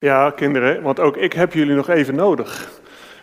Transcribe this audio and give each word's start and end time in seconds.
Ja, 0.00 0.30
kinderen, 0.30 0.82
want 0.82 1.00
ook 1.00 1.16
ik 1.16 1.32
heb 1.32 1.52
jullie 1.52 1.74
nog 1.74 1.88
even 1.88 2.14
nodig. 2.14 2.70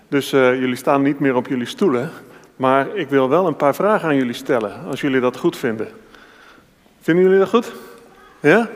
Dus 0.08 0.33
uh, 0.33 0.60
jullie 0.60 0.76
staan 0.76 1.02
niet 1.02 1.19
meer 1.19 1.35
op 1.35 1.48
jullie 1.48 1.65
stoelen. 1.65 2.11
Maar 2.56 2.96
ik 2.96 3.10
wil 3.10 3.30
wel 3.30 3.48
een 3.48 3.56
paar 3.56 3.76
vragen 3.76 4.10
aan 4.10 4.15
jullie 4.15 4.34
stellen, 4.34 4.86
als 4.86 5.02
jullie 5.02 5.20
dat 5.20 5.38
goed 5.38 5.58
vinden. 5.58 5.88
Vinden 7.00 7.24
jullie 7.24 7.40
dat 7.40 7.50
goed? 7.50 7.74
Ja? 8.40 8.70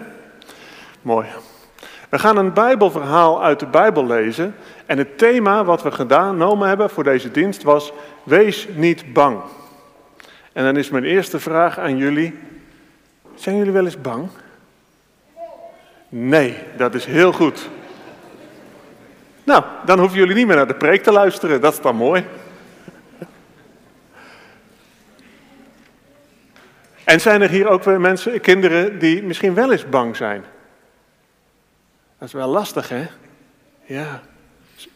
Mooi. 1.02 1.28
We 2.10 2.20
gaan 2.20 2.38
een 2.38 2.54
Bijbelverhaal 2.54 3.44
uit 3.44 3.60
de 3.60 3.66
Bijbel 3.68 4.06
lezen. 4.06 4.56
En 4.86 4.97
het 4.97 5.18
thema 5.18 5.63
wat 5.63 5.83
we 5.83 5.92
genomen 5.92 6.68
hebben 6.68 6.90
voor 6.90 7.04
deze 7.04 7.31
dienst 7.31 7.63
was: 7.63 7.94
Wees 8.24 8.68
niet 8.76 9.13
bang. 9.13 9.40
En 10.54 10.63
dan 10.63 10.78
is 10.78 10.90
mijn 10.90 11.04
eerste 11.04 11.40
vraag 11.40 11.79
aan 11.79 11.97
jullie: 11.97 12.40
Zijn 13.36 13.58
jullie 13.58 13.72
wel 13.72 13.86
eens 13.86 14.02
bang? 14.02 14.29
Nee, 16.09 16.58
dat 16.77 16.95
is 16.95 17.05
heel 17.05 17.31
goed. 17.31 17.70
Nou, 19.52 19.63
dan 19.86 19.99
hoeven 19.99 20.18
jullie 20.18 20.36
niet 20.36 20.48
meer 20.48 20.55
naar 20.55 20.68
de 20.68 20.76
preek 20.76 21.04
te 21.04 21.12
luisteren. 21.12 21.62
Dat 21.62 21.73
is 21.73 21.82
dan 21.82 21.96
mooi. 21.96 22.26
En 27.04 27.22
zijn 27.22 27.41
er 27.41 27.50
hier 27.50 27.68
ook 27.68 27.84
weer 27.84 28.02
mensen, 28.02 28.41
kinderen, 28.41 29.00
die 29.00 29.24
misschien 29.24 29.54
wel 29.54 29.72
eens 29.72 29.90
bang 29.90 30.16
zijn? 30.16 30.46
Dat 32.18 32.27
is 32.27 32.34
wel 32.34 32.48
lastig, 32.48 32.90
hè? 32.90 33.08
Ja. 33.84 34.22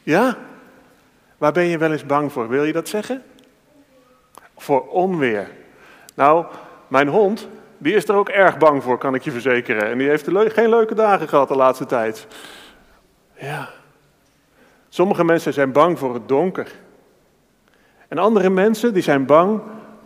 Ja? 0.03 0.37
Waar 1.37 1.51
ben 1.51 1.65
je 1.65 1.77
wel 1.77 1.91
eens 1.91 2.05
bang 2.05 2.31
voor? 2.31 2.49
Wil 2.49 2.63
je 2.63 2.73
dat 2.73 2.87
zeggen? 2.87 3.23
Voor 4.57 4.87
onweer. 4.87 5.47
Nou, 6.13 6.45
mijn 6.87 7.07
hond, 7.07 7.47
die 7.77 7.95
is 7.95 8.07
er 8.07 8.15
ook 8.15 8.29
erg 8.29 8.57
bang 8.57 8.83
voor, 8.83 8.97
kan 8.97 9.15
ik 9.15 9.23
je 9.23 9.31
verzekeren. 9.31 9.89
En 9.89 9.97
die 9.97 10.09
heeft 10.09 10.27
geen 10.31 10.69
leuke 10.69 10.95
dagen 10.95 11.29
gehad 11.29 11.47
de 11.47 11.55
laatste 11.55 11.85
tijd. 11.85 12.27
Ja. 13.33 13.69
Sommige 14.95 15.23
mensen 15.23 15.53
zijn 15.53 15.71
bang 15.71 15.99
voor 15.99 16.13
het 16.13 16.27
donker. 16.27 16.71
En 18.07 18.17
andere 18.17 18.49
mensen 18.49 18.93
die 18.93 19.03
zijn 19.03 19.25
bang 19.25 19.61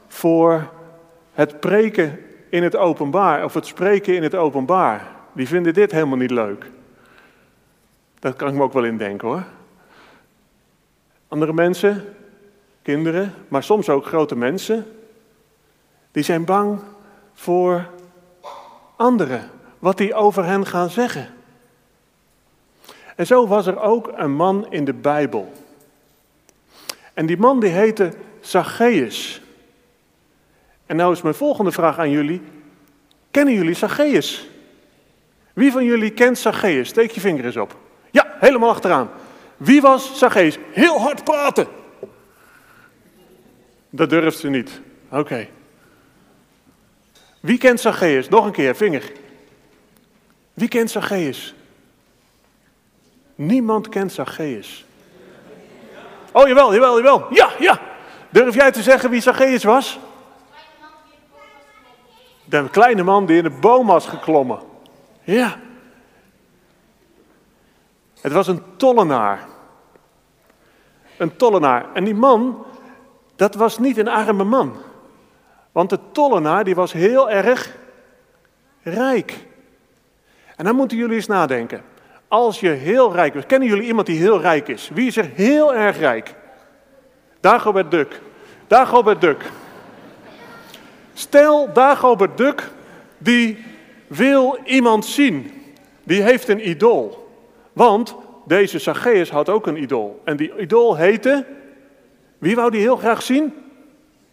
voor 0.08 0.69
het 1.33 1.59
preken 1.59 2.19
in 2.50 2.64
het 2.64 2.75
openbaar 2.75 3.44
of 3.44 3.53
het 3.53 3.66
spreken 3.66 4.16
in 4.16 4.23
het 4.23 4.36
openbaar. 4.36 5.08
Die 5.33 5.47
vinden 5.47 5.73
dit 5.73 5.91
helemaal 5.91 6.17
niet 6.17 6.31
leuk. 6.31 6.72
Dat 8.19 8.36
kan 8.36 8.47
ik 8.47 8.53
me 8.53 8.64
ook 8.64 8.73
wel 8.73 8.83
indenken 8.83 9.27
hoor. 9.27 9.44
Andere 11.27 11.53
mensen, 11.53 12.05
kinderen, 12.81 13.33
maar 13.47 13.64
soms 13.64 13.89
ook 13.89 14.05
grote 14.05 14.36
mensen, 14.36 14.86
die 16.11 16.23
zijn 16.23 16.45
bang 16.45 16.80
voor 17.33 17.89
anderen, 18.95 19.49
wat 19.80 19.97
die 19.97 20.14
over 20.14 20.45
hen 20.45 20.66
gaan 20.66 20.89
zeggen. 20.89 21.27
En 23.20 23.25
zo 23.25 23.48
was 23.48 23.67
er 23.67 23.80
ook 23.80 24.12
een 24.16 24.31
man 24.31 24.72
in 24.72 24.86
de 24.86 24.94
Bijbel. 24.94 25.53
En 27.14 27.26
die 27.26 27.38
man 27.38 27.59
die 27.59 27.70
heette 27.70 28.14
Zacchaeus. 28.39 29.42
En 30.86 30.95
nou 30.95 31.11
is 31.11 31.22
mijn 31.22 31.36
volgende 31.36 31.72
vraag 31.72 31.98
aan 31.98 32.09
jullie. 32.09 32.42
Kennen 33.31 33.53
jullie 33.53 33.73
Zacchaeus? 33.73 34.50
Wie 35.53 35.72
van 35.72 35.84
jullie 35.84 36.11
kent 36.11 36.38
Zacchaeus? 36.38 36.88
Steek 36.89 37.11
je 37.11 37.20
vinger 37.20 37.45
eens 37.45 37.58
op. 37.58 37.78
Ja, 38.11 38.36
helemaal 38.39 38.70
achteraan. 38.70 39.09
Wie 39.58 39.81
was 39.81 40.17
Zacchaeus? 40.17 40.58
Heel 40.72 41.00
hard 41.00 41.23
praten. 41.23 41.67
Dat 43.89 44.09
durft 44.09 44.38
ze 44.38 44.50
niet. 44.50 44.81
Oké. 45.09 45.48
Wie 47.39 47.58
kent 47.58 47.80
Zacchaeus? 47.80 48.30
Nog 48.30 48.45
een 48.45 48.52
keer, 48.52 48.76
vinger. 48.76 49.11
Wie 50.54 50.67
kent 50.67 50.92
Zacchaeus? 50.92 51.54
Niemand 53.40 53.90
kent 53.90 54.12
Zacchaeus. 54.12 54.86
Oh, 56.32 56.48
jawel, 56.48 56.73
jawel, 56.73 56.95
jawel. 56.98 57.26
Ja, 57.30 57.50
ja. 57.59 57.80
Durf 58.30 58.56
jij 58.56 58.72
te 58.72 58.82
zeggen 58.82 59.09
wie 59.09 59.22
Zacchaeus 59.22 59.64
was? 59.64 60.00
De 62.45 62.70
kleine 62.70 63.04
man 63.04 63.26
die 63.26 63.38
in 63.38 63.44
de 63.44 63.49
boom 63.49 63.88
was 63.88 64.05
geklommen. 64.05 64.60
Ja. 65.23 65.60
Het 68.22 68.32
was 68.32 68.48
een 68.48 68.64
tollenaar. 68.78 69.48
Een 71.17 71.36
tollenaar. 71.36 71.94
En 71.94 72.04
die 72.04 72.16
man, 72.16 72.66
dat 73.36 73.55
was 73.55 73.78
niet 73.78 73.98
een 73.98 74.08
arme 74.08 74.44
man. 74.44 74.76
Want 75.72 75.89
de 75.89 75.99
tollenaar, 76.11 76.64
die 76.64 76.76
was 76.76 76.92
heel 76.92 77.30
erg 77.30 77.76
rijk. 78.82 79.45
En 80.55 80.66
dan 80.66 80.76
moeten 80.76 80.98
jullie 80.98 81.16
eens 81.16 81.28
nadenken. 81.28 81.83
Als 82.30 82.60
je 82.60 82.70
heel 82.70 83.14
rijk 83.14 83.34
bent, 83.34 83.45
kennen 83.45 83.67
jullie 83.67 83.88
iemand 83.88 84.08
die 84.08 84.17
heel 84.17 84.42
rijk 84.42 84.67
is? 84.67 84.90
Wie 84.94 85.08
is 85.08 85.17
er 85.17 85.30
heel 85.34 85.76
erg 85.76 85.98
rijk? 85.98 86.36
Dagobert 87.40 87.92
Duck. 87.92 88.22
Dagobert 88.67 89.22
Duck. 89.22 89.52
Stel, 91.14 91.73
Dagobert 91.73 92.38
Duck, 92.38 92.70
die 93.17 93.66
wil 94.08 94.58
iemand 94.66 95.06
zien. 95.06 95.52
Die 96.04 96.22
heeft 96.22 96.48
een 96.48 96.70
idool. 96.70 97.30
Want 97.73 98.16
deze 98.46 98.80
Zacchaeus 98.80 99.30
had 99.30 99.50
ook 99.50 99.67
een 99.67 99.82
idool. 99.82 100.22
En 100.23 100.38
die 100.38 100.58
idool 100.58 100.96
heette, 100.96 101.46
wie 102.38 102.56
wou 102.56 102.72
die 102.72 102.82
heel 102.82 102.98
graag 102.98 103.22
zien? 103.22 103.54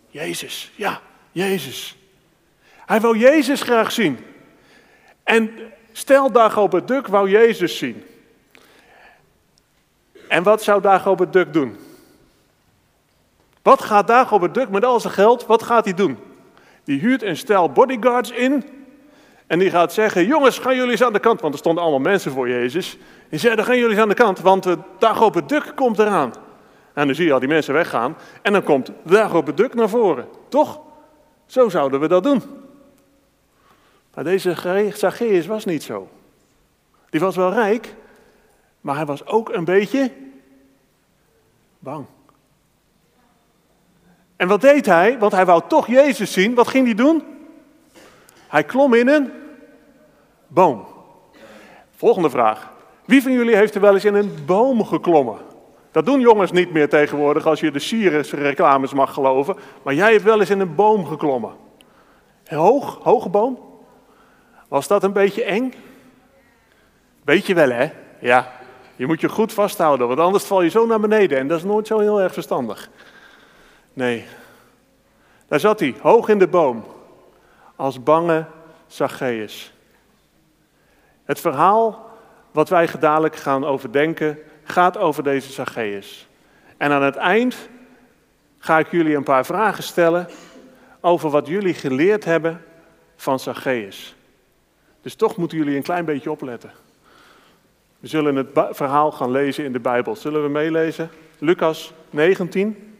Jezus, 0.09 0.73
ja, 0.75 1.01
Jezus. 1.33 1.97
Hij 2.87 3.01
wou 3.01 3.19
Jezus 3.19 3.63
graag 3.63 3.93
zien. 3.93 4.19
En 5.23 5.51
Stel 5.97 6.33
Dagobert 6.33 7.09
wou 7.09 7.31
Jezus 7.31 7.79
zien. 7.79 8.05
En 10.29 10.43
wat 10.43 10.63
zou 10.63 10.81
Dagobert 10.81 11.33
Duck 11.33 11.53
doen? 11.53 11.77
Wat 13.63 13.83
gaat 13.83 14.07
Dagobert 14.07 14.55
Duck 14.55 14.69
met 14.69 14.85
al 14.85 15.01
zijn 15.01 15.13
geld, 15.13 15.47
wat 15.47 15.63
gaat 15.63 15.85
hij 15.85 15.95
doen? 15.95 16.19
Die 16.85 17.01
huurt 17.01 17.23
een 17.23 17.37
stel 17.37 17.73
bodyguards 17.73 18.31
in 18.31 18.65
en 19.47 19.59
die 19.59 19.71
gaat 19.71 19.93
zeggen, 19.93 20.27
jongens, 20.27 20.59
gaan 20.59 20.77
jullie 20.77 20.91
eens 20.91 21.03
aan 21.03 21.13
de 21.13 21.19
kant, 21.19 21.41
want 21.41 21.53
er 21.53 21.59
stonden 21.59 21.83
allemaal 21.83 22.01
mensen 22.01 22.33
voor 22.33 22.49
Jezus. 22.49 22.99
Die 23.29 23.39
zei, 23.39 23.57
dan 23.57 23.65
gaan 23.65 23.77
jullie 23.77 23.91
eens 23.91 24.01
aan 24.01 24.09
de 24.09 24.15
kant, 24.15 24.41
want 24.41 24.67
uh, 24.67 24.75
Dagobert 24.99 25.49
Duck 25.49 25.73
komt 25.75 25.99
eraan. 25.99 26.33
En 26.93 27.07
dan 27.07 27.15
zie 27.15 27.27
je 27.27 27.33
al 27.33 27.39
die 27.39 27.49
mensen 27.49 27.75
weggaan 27.75 28.17
en 28.43 28.53
dan 28.53 28.63
komt 28.63 28.91
Dagobert 29.03 29.57
Duck 29.57 29.75
naar 29.75 29.89
voren. 29.89 30.29
Toch? 30.49 30.81
Zo 31.47 31.69
zouden 31.69 32.01
we 32.01 32.09
dat 32.09 32.23
doen. 32.23 32.66
Maar 34.17 34.25
deze 34.25 34.91
Zacchaeus 34.95 35.47
was 35.47 35.65
niet 35.65 35.83
zo. 35.83 36.09
Die 37.11 37.21
was 37.21 37.37
wel 37.37 37.53
rijk, 37.53 37.95
maar 38.81 38.97
hij 38.97 39.07
was 39.07 39.27
ook 39.27 39.49
een 39.49 39.65
beetje 39.65 40.13
bang. 41.79 42.07
En 44.37 44.49
wat 44.49 44.61
deed 44.61 44.87
hij? 44.87 45.19
Want 45.19 45.33
hij 45.33 45.47
wou 45.47 45.63
toch 45.69 45.87
Jezus 45.87 46.33
zien. 46.33 46.55
Wat 46.55 46.69
ging 46.69 46.85
hij 46.85 46.95
doen? 46.95 47.23
Hij 48.49 48.65
klom 48.65 48.95
in 48.95 49.09
een 49.09 49.31
boom. 50.47 50.87
Volgende 51.97 52.31
vraag. 52.31 52.73
Wie 53.05 53.23
van 53.23 53.33
jullie 53.33 53.57
heeft 53.57 53.75
er 53.75 53.81
wel 53.81 53.95
eens 53.95 54.05
in 54.05 54.15
een 54.15 54.45
boom 54.47 54.85
geklommen? 54.85 55.39
Dat 55.91 56.07
doen 56.07 56.21
jongens 56.21 56.53
niet 56.53 56.73
meer 56.73 56.89
tegenwoordig 56.89 57.47
als 57.47 57.61
je 57.61 57.71
de 57.71 57.79
Sirius 57.79 58.33
reclames 58.33 58.93
mag 58.93 59.13
geloven. 59.13 59.57
Maar 59.83 59.95
jij 59.95 60.13
hebt 60.13 60.25
wel 60.25 60.41
eens 60.41 60.51
in 60.51 60.61
een 60.61 60.75
boom 60.75 61.07
geklommen. 61.07 61.53
Hoog, 62.45 62.99
hoge 63.03 63.29
boom? 63.29 63.67
Was 64.69 64.89
dat 64.89 65.03
een 65.03 65.13
beetje 65.13 65.45
eng? 65.45 65.75
Weet 67.25 67.47
je 67.47 67.55
wel, 67.55 67.71
hè? 67.71 67.93
Ja. 68.21 68.53
Je 68.97 69.07
moet 69.07 69.21
je 69.21 69.29
goed 69.29 69.53
vasthouden, 69.53 70.09
want 70.09 70.21
anders 70.21 70.45
val 70.45 70.63
je 70.63 70.71
zo 70.71 70.87
naar 70.87 71.01
beneden. 71.01 71.39
En 71.39 71.49
dat 71.49 71.59
is 71.59 71.65
nooit 71.65 71.87
zo 71.87 71.99
heel 71.99 72.21
erg 72.21 72.33
verstandig. 72.33 72.91
Nee. 73.93 74.25
Daar 75.49 75.61
zat 75.61 75.81
hij, 75.81 75.95
hoog 76.01 76.29
in 76.29 76.39
de 76.39 76.49
boom. 76.49 76.85
Als 77.77 78.03
bange 78.03 78.45
Zacchaeus. 78.87 79.73
Het 81.25 81.41
verhaal 81.41 82.11
wat 82.51 82.69
wij 82.69 82.89
dadelijk 83.01 83.37
gaan 83.37 83.65
overdenken, 83.65 84.39
gaat 84.65 84.97
over 84.97 85.23
deze 85.23 85.53
Zacchaeus. 85.53 86.29
En 86.77 86.93
aan 86.93 87.03
het 87.03 87.17
eind 87.17 87.69
ga 88.59 88.79
ik 88.79 88.91
jullie 88.91 89.17
een 89.17 89.25
paar 89.25 89.47
vragen 89.47 89.83
stellen 89.83 90.29
over 91.01 91.31
wat 91.31 91.47
jullie 91.47 91.75
geleerd 91.75 92.25
hebben 92.25 92.65
van 93.17 93.39
Zacchaeus. 93.39 94.16
Dus 95.07 95.15
toch 95.15 95.37
moeten 95.37 95.59
jullie 95.59 95.77
een 95.77 95.83
klein 95.83 96.05
beetje 96.05 96.31
opletten. 96.31 96.71
We 97.99 98.09
zullen 98.09 98.37
het 98.37 98.49
verhaal 98.71 99.13
gaan 99.13 99.31
lezen 99.31 99.65
in 99.65 99.73
de 99.73 99.81
Bijbel. 99.81 100.17
Zullen 100.17 100.43
we 100.43 100.49
meelezen? 100.49 101.11
Lucas 101.39 101.93
19. 102.11 102.97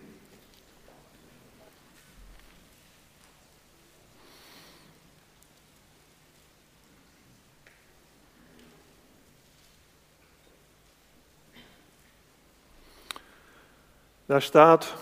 Daar 14.27 14.43
staat 14.43 14.95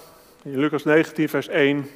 in 0.42 0.58
Lucas 0.58 0.84
19, 0.84 1.28
vers 1.28 1.48
1. 1.48 1.86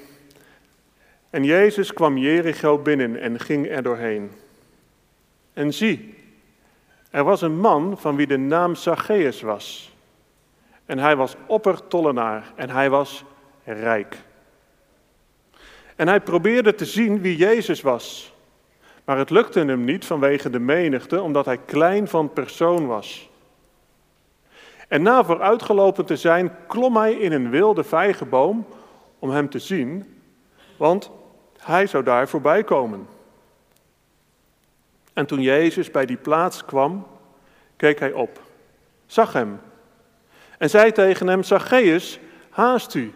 En 1.31 1.45
Jezus 1.45 1.93
kwam 1.93 2.19
Jericho 2.19 2.79
binnen 2.79 3.21
en 3.21 3.41
ging 3.41 3.69
er 3.69 3.83
doorheen. 3.83 4.31
En 5.59 5.73
zie, 5.73 6.15
Er 7.11 7.25
was 7.25 7.43
een 7.43 7.61
man 7.61 7.99
van 7.99 8.17
wie 8.17 8.27
de 8.27 8.37
naam 8.37 8.75
Zacchaeus 8.75 9.41
was. 9.41 9.97
En 10.87 10.99
hij 10.99 11.17
was 11.17 11.37
oppertollenaar 11.47 12.53
en 12.55 12.71
hij 12.71 12.91
was 12.91 13.25
rijk. 13.65 14.17
En 15.97 16.09
hij 16.09 16.21
probeerde 16.21 16.75
te 16.75 16.85
zien 16.85 17.21
wie 17.21 17.37
Jezus 17.37 17.81
was. 17.81 18.35
Maar 19.05 19.19
het 19.19 19.31
lukte 19.31 19.59
hem 19.59 19.85
niet 19.85 20.05
vanwege 20.05 20.51
de 20.51 20.59
menigte, 20.59 21.23
omdat 21.23 21.45
hij 21.45 21.59
klein 21.59 22.09
van 22.09 22.33
persoon 22.33 22.87
was. 22.87 23.31
En 24.89 25.03
na 25.03 25.25
vooruitgelopen 25.25 26.05
te 26.05 26.17
zijn, 26.17 26.53
klom 26.67 26.97
hij 26.97 27.13
in 27.13 27.33
een 27.33 27.51
wilde 27.51 27.85
vijgenboom 27.85 28.67
om 29.19 29.31
hem 29.31 29.51
te 29.51 29.59
zien, 29.59 30.21
want 30.77 31.11
hij 31.59 31.87
zou 31.87 32.05
daar 32.05 32.29
voorbij 32.29 32.65
komen. 32.65 33.17
En 35.19 35.27
toen 35.27 35.43
Jezus 35.43 35.91
bij 35.91 36.07
die 36.07 36.17
plaats 36.17 36.65
kwam, 36.65 37.07
keek 37.77 37.99
hij 37.99 38.13
op, 38.13 38.41
zag 39.07 39.33
hem 39.33 39.61
en 40.59 40.71
zei 40.71 40.93
tegen 40.93 41.27
hem: 41.27 41.43
Zacchaeus, 41.43 42.19
haast 42.51 42.95
u 42.95 43.13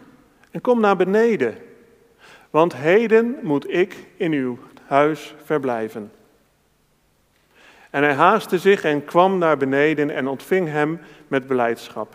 en 0.51 0.61
kom 0.61 0.81
naar 0.81 0.97
beneden, 0.97 1.57
want 2.51 2.77
heden 2.77 3.39
moet 3.43 3.71
ik 3.71 4.07
in 4.17 4.33
uw 4.33 4.59
huis 4.87 5.35
verblijven. 5.45 6.13
En 7.91 8.03
hij 8.03 8.15
haastte 8.15 8.59
zich 8.59 8.85
en 8.85 9.05
kwam 9.05 9.39
naar 9.39 9.57
beneden 9.57 10.11
en 10.11 10.29
ontving 10.29 10.69
hem 10.69 11.01
met 11.29 11.47
beleidschap. 11.47 12.15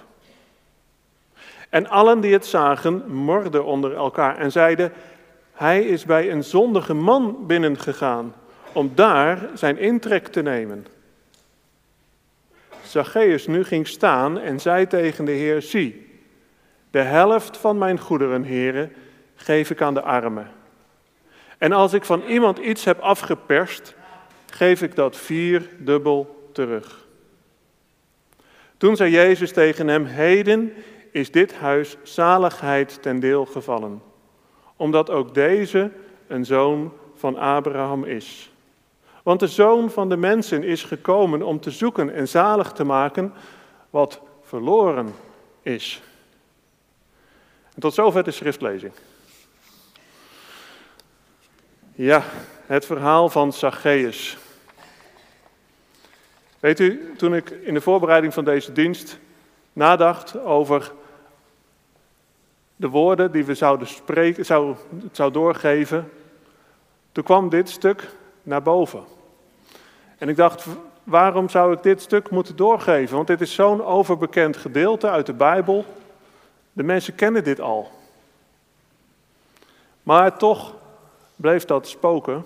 En 1.69 1.88
allen 1.89 2.22
die 2.22 2.34
het 2.34 2.45
zagen, 2.45 3.12
morden 3.12 3.66
onder 3.66 3.95
elkaar 3.95 4.38
en 4.38 4.51
zeiden: 4.51 4.94
Hij 5.54 5.84
is 5.84 6.06
bij 6.06 6.31
een 6.31 6.44
zondige 6.44 6.94
man 6.94 7.45
binnengegaan 7.45 8.34
om 8.77 8.91
daar 8.95 9.50
zijn 9.53 9.77
intrek 9.77 10.27
te 10.27 10.41
nemen. 10.41 10.85
Zacchaeus 12.83 13.47
nu 13.47 13.63
ging 13.63 13.88
staan 13.88 14.39
en 14.39 14.59
zei 14.59 14.88
tegen 14.88 15.25
de 15.25 15.31
Heer: 15.31 15.62
Zie, 15.62 16.19
de 16.91 17.00
helft 17.00 17.57
van 17.57 17.77
mijn 17.77 18.00
goederen, 18.00 18.44
heren, 18.44 18.94
geef 19.35 19.69
ik 19.69 19.81
aan 19.81 19.94
de 19.94 20.01
armen. 20.01 20.51
En 21.57 21.71
als 21.71 21.94
ik 21.94 22.03
van 22.03 22.21
iemand 22.21 22.57
iets 22.57 22.85
heb 22.85 23.00
afgeperst, 23.00 23.95
geef 24.51 24.81
ik 24.81 24.95
dat 24.95 25.18
vierdubbel 25.18 26.50
terug. 26.53 27.06
Toen 28.77 28.95
zei 28.95 29.12
Jezus 29.12 29.51
tegen 29.51 29.88
hem: 29.88 30.06
Heden 30.06 30.74
is 31.12 31.31
dit 31.31 31.56
huis 31.56 31.97
zaligheid 32.03 33.01
ten 33.01 33.19
deel 33.19 33.45
gevallen, 33.45 34.01
omdat 34.75 35.09
ook 35.09 35.33
deze 35.33 35.91
een 36.27 36.45
zoon 36.45 36.94
van 37.15 37.38
Abraham 37.38 38.03
is. 38.03 38.51
Want 39.27 39.39
de 39.39 39.47
zoon 39.47 39.91
van 39.91 40.09
de 40.09 40.18
mensen 40.18 40.63
is 40.63 40.83
gekomen 40.83 41.41
om 41.41 41.59
te 41.59 41.71
zoeken 41.71 42.13
en 42.13 42.27
zalig 42.27 42.71
te 42.71 42.83
maken 42.83 43.33
wat 43.89 44.21
verloren 44.41 45.13
is. 45.62 46.01
En 47.74 47.81
tot 47.81 47.94
zover 47.94 48.24
de 48.24 48.31
schriftlezing. 48.31 48.94
Ja, 51.95 52.24
het 52.65 52.85
verhaal 52.85 53.29
van 53.29 53.53
Zacchaeus. 53.53 54.38
Weet 56.59 56.79
u, 56.79 57.13
toen 57.18 57.35
ik 57.35 57.50
in 57.50 57.74
de 57.74 57.81
voorbereiding 57.81 58.33
van 58.33 58.44
deze 58.44 58.71
dienst 58.71 59.19
nadacht 59.74 60.39
over 60.44 60.91
de 62.75 62.89
woorden 62.89 63.31
die 63.31 63.45
we 63.45 63.56
zouden 63.56 63.88
spreken, 63.88 64.45
zou, 64.45 64.75
zou 65.12 65.31
doorgeven, 65.31 66.12
toen 67.12 67.24
kwam 67.24 67.50
dit 67.50 67.69
stuk 67.69 68.09
naar 68.44 68.62
boven. 68.62 69.15
En 70.18 70.30
ik 70.30 70.36
dacht, 70.36 70.66
waarom 71.04 71.50
zou 71.50 71.74
ik 71.74 71.84
dit 71.84 72.02
stuk 72.02 72.30
moeten 72.30 72.56
doorgeven? 72.56 73.16
Want 73.16 73.28
dit 73.28 73.42
is 73.42 73.54
zo'n 73.54 73.84
overbekend 73.84 74.58
gedeelte 74.58 75.10
uit 75.10 75.25
de 75.25 75.34
Bijbel. 75.34 75.86
De 76.74 76.84
mensen 76.84 77.16
kennen 77.16 77.44
dit 77.44 77.60
al. 77.60 77.92
Maar 80.04 80.38
toch 80.38 80.74
bleef 81.36 81.66
dat 81.66 81.88
spoken. 81.88 82.46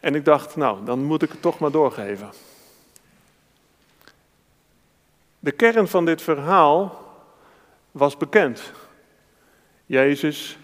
En 0.00 0.14
ik 0.14 0.24
dacht, 0.24 0.56
nou, 0.56 0.84
dan 0.84 1.04
moet 1.04 1.22
ik 1.22 1.30
het 1.30 1.42
toch 1.42 1.58
maar 1.58 1.70
doorgeven. 1.70 2.30
De 5.38 5.52
kern 5.52 5.88
van 5.88 6.04
dit 6.04 6.22
verhaal 6.22 7.04
was 7.90 8.16
bekend. 8.16 8.72
Jezus 9.86 10.58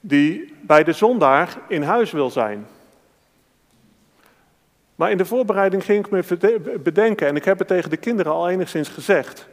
die 0.00 0.54
bij 0.60 0.84
de 0.84 0.92
zondaar 0.92 1.58
in 1.68 1.82
huis 1.82 2.10
wil 2.10 2.30
zijn. 2.30 2.66
Maar 4.96 5.10
in 5.10 5.16
de 5.16 5.24
voorbereiding 5.24 5.84
ging 5.84 6.06
ik 6.06 6.10
me 6.10 6.78
bedenken, 6.82 7.26
en 7.26 7.36
ik 7.36 7.44
heb 7.44 7.58
het 7.58 7.68
tegen 7.68 7.90
de 7.90 7.96
kinderen 7.96 8.32
al 8.32 8.48
enigszins 8.48 8.88
gezegd. 8.88 9.48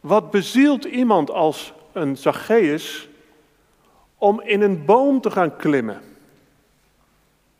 Wat 0.00 0.30
bezielt 0.30 0.84
iemand 0.84 1.30
als 1.30 1.72
een 1.92 2.16
Zacchaeus 2.16 3.08
om 4.18 4.40
in 4.40 4.62
een 4.62 4.84
boom 4.84 5.20
te 5.20 5.30
gaan 5.30 5.56
klimmen? 5.56 6.00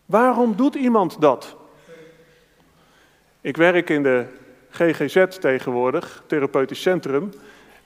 Waarom 0.07 0.57
doet 0.57 0.75
iemand 0.75 1.21
dat? 1.21 1.57
Ik 3.41 3.57
werk 3.57 3.91
in 3.91 4.03
de 4.03 4.27
GGZ 4.71 5.25
tegenwoordig, 5.41 6.23
therapeutisch 6.27 6.83
centrum. 6.83 7.33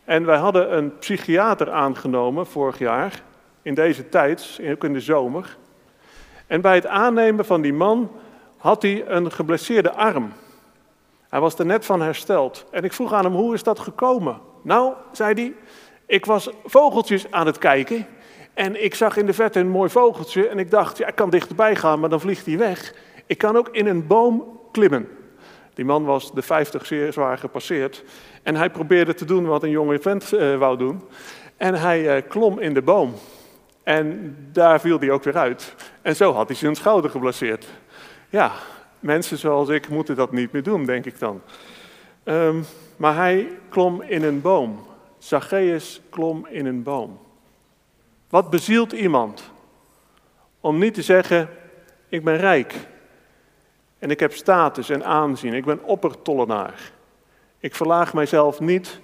En 0.05 0.25
wij 0.25 0.39
hadden 0.39 0.77
een 0.77 0.99
psychiater 0.99 1.71
aangenomen 1.71 2.47
vorig 2.47 2.79
jaar, 2.79 3.23
in 3.63 3.75
deze 3.75 4.09
tijd, 4.09 4.61
ook 4.71 4.85
in 4.85 4.93
de 4.93 5.01
zomer. 5.01 5.57
En 6.53 6.61
bij 6.61 6.75
het 6.75 6.87
aannemen 6.87 7.45
van 7.45 7.61
die 7.61 7.73
man 7.73 8.11
had 8.57 8.83
hij 8.83 9.07
een 9.07 9.33
geblesseerde 9.33 9.93
arm. 9.93 10.33
Hij 11.29 11.41
was 11.41 11.59
er 11.59 11.67
net 11.67 11.85
van 11.85 12.03
hersteld. 12.03 12.65
En 12.71 12.85
ik 12.85 12.93
vroeg 12.93 13.13
aan 13.13 13.25
hem, 13.25 13.35
hoe 13.35 13.55
is 13.55 13.63
dat 13.63 13.79
gekomen? 13.79 14.41
Nou, 14.63 14.95
zei 15.13 15.35
hij, 15.35 15.55
ik 16.07 16.27
was 16.27 16.51
vogeltjes 16.65 17.31
aan 17.31 17.47
het 17.47 17.59
kijken. 17.59 18.07
En 18.55 18.85
ik 18.85 18.95
zag 18.95 19.17
in 19.17 19.27
de 19.27 19.33
verte 19.33 19.61
een 19.61 19.69
mooi 19.69 19.91
vogeltje. 19.91 20.49
En 20.49 20.59
ik 20.59 20.71
dacht, 20.71 20.99
ja, 20.99 21.07
ik 21.07 21.15
kan 21.15 21.31
dichterbij 21.31 21.77
gaan, 21.77 22.01
maar 22.01 22.11
dan 22.11 22.21
vliegt 22.21 22.47
hij 22.47 22.59
weg. 22.59 22.95
Ik 23.27 23.39
kan 23.39 23.57
ook 23.57 23.69
in 23.69 23.87
een 23.87 24.07
boom 24.07 24.61
klimmen. 24.73 25.09
Die 25.75 25.85
man 25.85 26.05
was 26.05 26.33
de 26.33 26.43
50 26.43 26.87
zeer 26.87 27.13
zwaar 27.13 27.39
gepasseerd. 27.39 28.05
En 28.43 28.57
hij 28.57 28.71
probeerde 28.71 29.15
te 29.15 29.25
doen 29.25 29.47
wat 29.47 29.63
een 29.63 29.71
jonge 29.71 29.99
vent 29.99 30.33
uh, 30.33 30.59
wou 30.59 30.77
doen. 30.77 31.03
En 31.57 31.75
hij 31.75 32.17
uh, 32.17 32.29
klom 32.29 32.59
in 32.59 32.75
de 32.75 32.83
boom. 32.83 33.15
En 33.83 34.37
daar 34.53 34.81
viel 34.81 34.99
hij 34.99 35.11
ook 35.11 35.25
weer 35.25 35.37
uit. 35.37 35.75
En 36.03 36.17
zo 36.17 36.33
had 36.33 36.49
hij 36.49 36.57
zijn 36.57 36.75
schouder 36.75 37.11
geblesseerd. 37.11 37.67
Ja, 38.31 38.53
mensen 39.01 39.39
zoals 39.39 39.69
ik 39.69 39.89
moeten 39.89 40.17
dat 40.17 40.33
niet 40.33 40.53
meer 40.53 40.63
doen, 40.63 40.85
denk 40.85 41.05
ik 41.05 41.19
dan. 41.19 41.41
Um, 42.25 42.65
maar 42.97 43.15
hij 43.15 43.49
klom 43.69 44.03
in 44.03 44.23
een 44.23 44.41
boom. 44.41 44.87
Zacchaeus 45.19 46.01
klom 46.11 46.47
in 46.47 46.67
een 46.67 46.83
boom. 46.83 47.21
Wat 48.29 48.51
bezielt 48.51 48.93
iemand? 48.93 49.51
Om 50.61 50.79
niet 50.79 50.95
te 50.95 51.03
zeggen, 51.03 51.49
ik 52.09 52.25
ben 52.25 52.37
rijk. 52.37 52.75
En 53.99 54.11
ik 54.11 54.21
heb 54.21 54.33
status 54.33 54.91
en 54.91 55.05
aanzien. 55.05 55.55
Ik 55.55 55.65
ben 55.65 55.85
oppertollenaar. 55.85 56.93
Ik 57.59 57.75
verlaag 57.75 58.15
mijzelf 58.15 58.61
niet. 58.61 59.01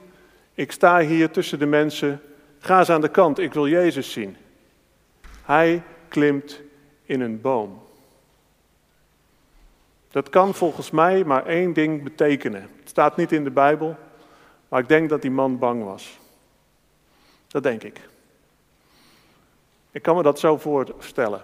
Ik 0.55 0.73
sta 0.73 1.01
hier 1.01 1.31
tussen 1.31 1.59
de 1.59 1.67
mensen. 1.67 2.21
Ga 2.59 2.79
eens 2.79 2.91
aan 2.91 3.01
de 3.01 3.09
kant, 3.09 3.39
ik 3.39 3.55
wil 3.55 3.69
Jezus 3.69 4.13
zien. 4.13 4.37
Hij 5.49 5.83
klimt 6.09 6.61
in 7.03 7.21
een 7.21 7.41
boom. 7.41 7.83
Dat 10.11 10.29
kan 10.29 10.55
volgens 10.55 10.91
mij 10.91 11.25
maar 11.25 11.47
één 11.47 11.73
ding 11.73 12.03
betekenen. 12.03 12.63
Het 12.63 12.89
staat 12.89 13.17
niet 13.17 13.33
in 13.33 13.45
de 13.45 13.51
Bijbel, 13.51 13.97
maar 14.69 14.81
ik 14.81 14.89
denk 14.89 15.09
dat 15.09 15.23
die 15.23 15.31
man 15.31 15.59
bang 15.59 15.85
was. 15.85 16.19
Dat 17.47 17.63
denk 17.63 17.83
ik. 17.83 18.01
Ik 19.91 20.03
kan 20.03 20.17
me 20.17 20.23
dat 20.23 20.39
zo 20.39 20.57
voorstellen. 20.57 21.43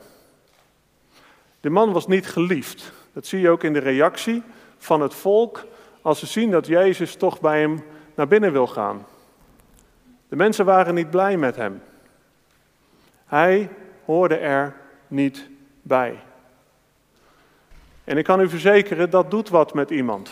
De 1.61 1.71
man 1.71 1.93
was 1.93 2.07
niet 2.07 2.27
geliefd. 2.27 2.93
Dat 3.13 3.27
zie 3.27 3.41
je 3.41 3.51
ook 3.51 3.63
in 3.63 3.73
de 3.73 3.79
reactie 3.79 4.43
van 4.77 5.01
het 5.01 5.15
volk 5.15 5.65
als 6.03 6.19
ze 6.19 6.27
zien 6.27 6.51
dat 6.51 6.67
Jezus 6.67 7.15
toch 7.15 7.41
bij 7.41 7.61
hem 7.61 7.83
naar 8.15 8.29
binnen 8.29 8.53
wil 8.53 8.67
gaan. 8.67 9.07
De 10.29 10.37
mensen 10.37 10.65
waren 10.65 10.95
niet 10.95 11.11
blij 11.11 11.37
met 11.37 11.57
hem. 11.57 11.83
Hij 13.25 13.71
hoorde 14.05 14.37
er 14.37 14.77
niet 15.07 15.49
bij. 15.83 16.19
En 18.05 18.19
ik 18.19 18.25
kan 18.25 18.41
u 18.41 18.49
verzekeren, 18.49 19.11
dat 19.11 19.31
doet 19.31 19.49
wat 19.49 19.75
met 19.75 19.91
iemand. 19.91 20.31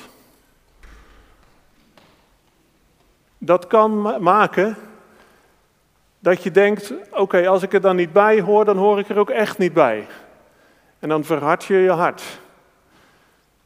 Dat 3.39 3.67
kan 3.67 4.23
maken 4.23 4.77
dat 6.19 6.43
je 6.43 6.51
denkt, 6.51 6.93
oké, 7.11 7.49
als 7.49 7.63
ik 7.63 7.73
er 7.73 7.81
dan 7.81 7.97
niet 7.97 8.13
bij 8.13 8.41
hoor, 8.41 8.65
dan 8.65 8.77
hoor 8.77 8.99
ik 8.99 9.09
er 9.09 9.19
ook 9.19 9.31
echt 9.31 9.59
niet 9.59 9.73
bij. 9.73 10.07
En 10.99 11.09
dan 11.09 11.25
verhard 11.25 11.65
je 11.65 11.77
je 11.77 11.91
hart. 11.91 12.23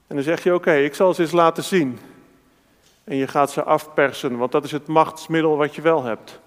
En 0.06 0.14
dan 0.14 0.24
zeg 0.24 0.42
je, 0.42 0.54
oké, 0.54 0.74
ik 0.74 0.94
zal 0.94 1.14
ze 1.14 1.22
eens 1.22 1.32
laten 1.32 1.64
zien. 1.64 1.98
En 3.04 3.16
je 3.16 3.28
gaat 3.28 3.50
ze 3.50 3.62
afpersen, 3.62 4.36
want 4.36 4.52
dat 4.52 4.64
is 4.64 4.72
het 4.72 4.86
machtsmiddel 4.86 5.56
wat 5.56 5.74
je 5.74 5.82
wel 5.82 6.02
hebt. 6.02 6.40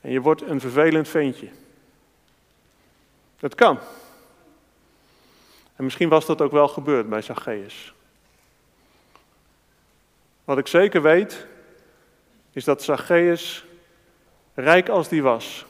En 0.00 0.10
je 0.10 0.20
wordt 0.20 0.42
een 0.42 0.60
vervelend 0.60 1.08
ventje. 1.08 1.48
Dat 3.38 3.54
kan. 3.54 3.78
En 5.76 5.84
misschien 5.84 6.08
was 6.08 6.26
dat 6.26 6.40
ook 6.40 6.52
wel 6.52 6.68
gebeurd 6.68 7.08
bij 7.08 7.22
Zacchaeus. 7.22 7.94
Wat 10.44 10.58
ik 10.58 10.66
zeker 10.66 11.02
weet, 11.02 11.46
is 12.50 12.64
dat 12.64 12.82
Zacchaeus, 12.82 13.64
rijk 14.54 14.88
als 14.88 15.08
die 15.08 15.22
was, 15.22 15.66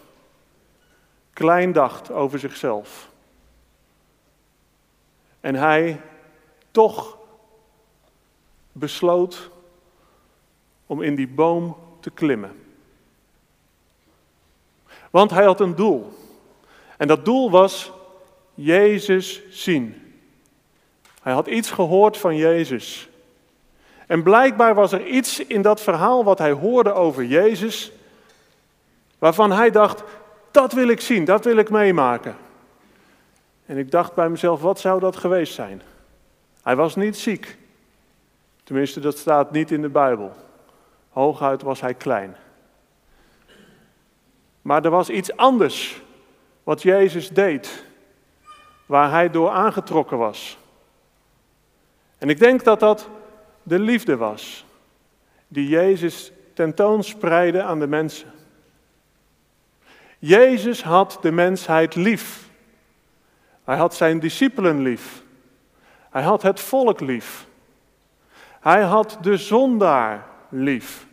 klein 1.33 1.73
dacht 1.73 2.11
over 2.11 2.39
zichzelf. 2.39 3.09
En 5.41 5.55
hij 5.55 6.01
toch 6.71 7.19
besloot 8.73 9.51
om 10.87 11.03
in 11.03 11.15
die 11.15 11.29
boom 11.29 11.77
te 12.01 12.11
klimmen. 12.11 12.67
Want 15.11 15.31
hij 15.31 15.45
had 15.45 15.61
een 15.61 15.75
doel. 15.75 16.28
En 16.99 17.09
dat 17.09 17.25
doel 17.25 17.51
was 17.51 17.93
Jezus 18.55 19.41
zien. 19.51 20.13
Hij 21.23 21.33
had 21.33 21.47
iets 21.47 21.71
gehoord 21.71 22.17
van 22.17 22.37
Jezus. 22.37 23.09
En 24.07 24.23
blijkbaar 24.23 24.75
was 24.75 24.93
er 24.93 25.07
iets 25.07 25.41
in 25.41 25.63
dat 25.63 25.81
verhaal 25.81 26.25
wat 26.25 26.39
hij 26.39 26.53
hoorde 26.53 26.93
over 26.93 27.25
Jezus, 27.25 27.93
waarvan 29.19 29.53
hij 29.53 29.71
dacht, 29.71 30.03
dat 30.51 30.73
wil 30.73 30.89
ik 30.89 31.01
zien, 31.01 31.25
dat 31.25 31.45
wil 31.45 31.57
ik 31.57 31.71
meemaken. 31.71 32.37
En 33.67 33.77
ik 33.77 33.91
dacht 33.91 34.15
bij 34.15 34.29
mezelf, 34.29 34.61
wat 34.61 34.81
zou 34.81 35.01
dat 35.01 35.17
geweest 35.17 35.55
zijn? 35.55 35.83
Hij 36.63 36.77
was 36.77 36.97
niet 36.97 37.17
ziek. 37.17 37.57
Tenminste, 38.65 39.01
dat 39.01 39.19
staat 39.19 39.51
niet 39.51 39.71
in 39.71 39.83
de 39.83 39.89
Bijbel. 39.89 40.33
Hooguit 41.11 41.63
was 41.63 41.81
hij 41.81 41.95
klein. 41.95 42.37
Maar 44.63 44.85
er 44.85 44.91
was 44.91 45.09
iets 45.09 45.37
anders 45.37 46.01
wat 46.69 46.83
Jezus 46.83 47.29
deed, 47.29 47.85
waar 48.87 49.11
hij 49.11 49.31
door 49.31 49.51
aangetrokken 49.51 50.19
was. 50.19 50.59
En 52.19 52.29
ik 52.29 52.39
denk 52.39 52.65
dat 52.65 52.81
dat 52.81 53.09
de 53.63 53.79
liefde 53.79 54.17
was 54.17 54.65
die 55.47 55.69
Jezus 55.69 56.33
tentoonspreidde 56.55 57.63
aan 57.63 57.79
de 57.79 57.87
mensen. 57.87 58.33
Jezus 60.19 60.83
had 60.83 61.19
de 61.21 61.31
mensheid 61.31 61.95
lief. 61.95 62.49
Hij 63.65 63.77
had 63.77 63.95
zijn 63.95 64.21
discipelen 64.21 64.83
lief. 64.83 65.23
Hij 66.11 66.23
had 66.23 66.43
het 66.43 66.61
volk 66.61 67.01
lief. 67.01 67.47
Hij 68.61 68.83
had 68.83 69.19
de 69.21 69.37
zondaar 69.37 70.27
lief. 70.49 71.07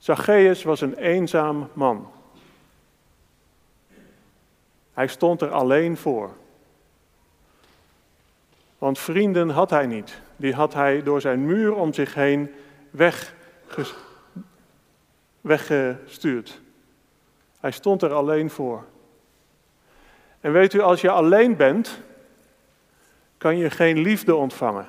Zacchaeus 0.00 0.62
was 0.62 0.80
een 0.80 0.94
eenzaam 0.94 1.68
man. 1.72 2.10
Hij 4.92 5.06
stond 5.06 5.40
er 5.40 5.50
alleen 5.50 5.96
voor. 5.96 6.30
Want 8.78 8.98
vrienden 8.98 9.48
had 9.48 9.70
hij 9.70 9.86
niet. 9.86 10.20
Die 10.36 10.54
had 10.54 10.74
hij 10.74 11.02
door 11.02 11.20
zijn 11.20 11.46
muur 11.46 11.74
om 11.74 11.92
zich 11.92 12.14
heen 12.14 12.54
weggestuurd. 15.40 16.60
Hij 17.60 17.70
stond 17.70 18.02
er 18.02 18.12
alleen 18.12 18.50
voor. 18.50 18.84
En 20.40 20.52
weet 20.52 20.72
u, 20.72 20.80
als 20.80 21.00
je 21.00 21.10
alleen 21.10 21.56
bent, 21.56 22.00
kan 23.38 23.56
je 23.56 23.70
geen 23.70 23.98
liefde 23.98 24.34
ontvangen. 24.34 24.86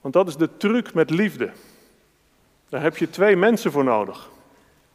Want 0.00 0.14
dat 0.14 0.28
is 0.28 0.36
de 0.36 0.56
truc 0.56 0.94
met 0.94 1.10
liefde. 1.10 1.50
Daar 2.70 2.82
heb 2.82 2.96
je 2.96 3.10
twee 3.10 3.36
mensen 3.36 3.72
voor 3.72 3.84
nodig. 3.84 4.28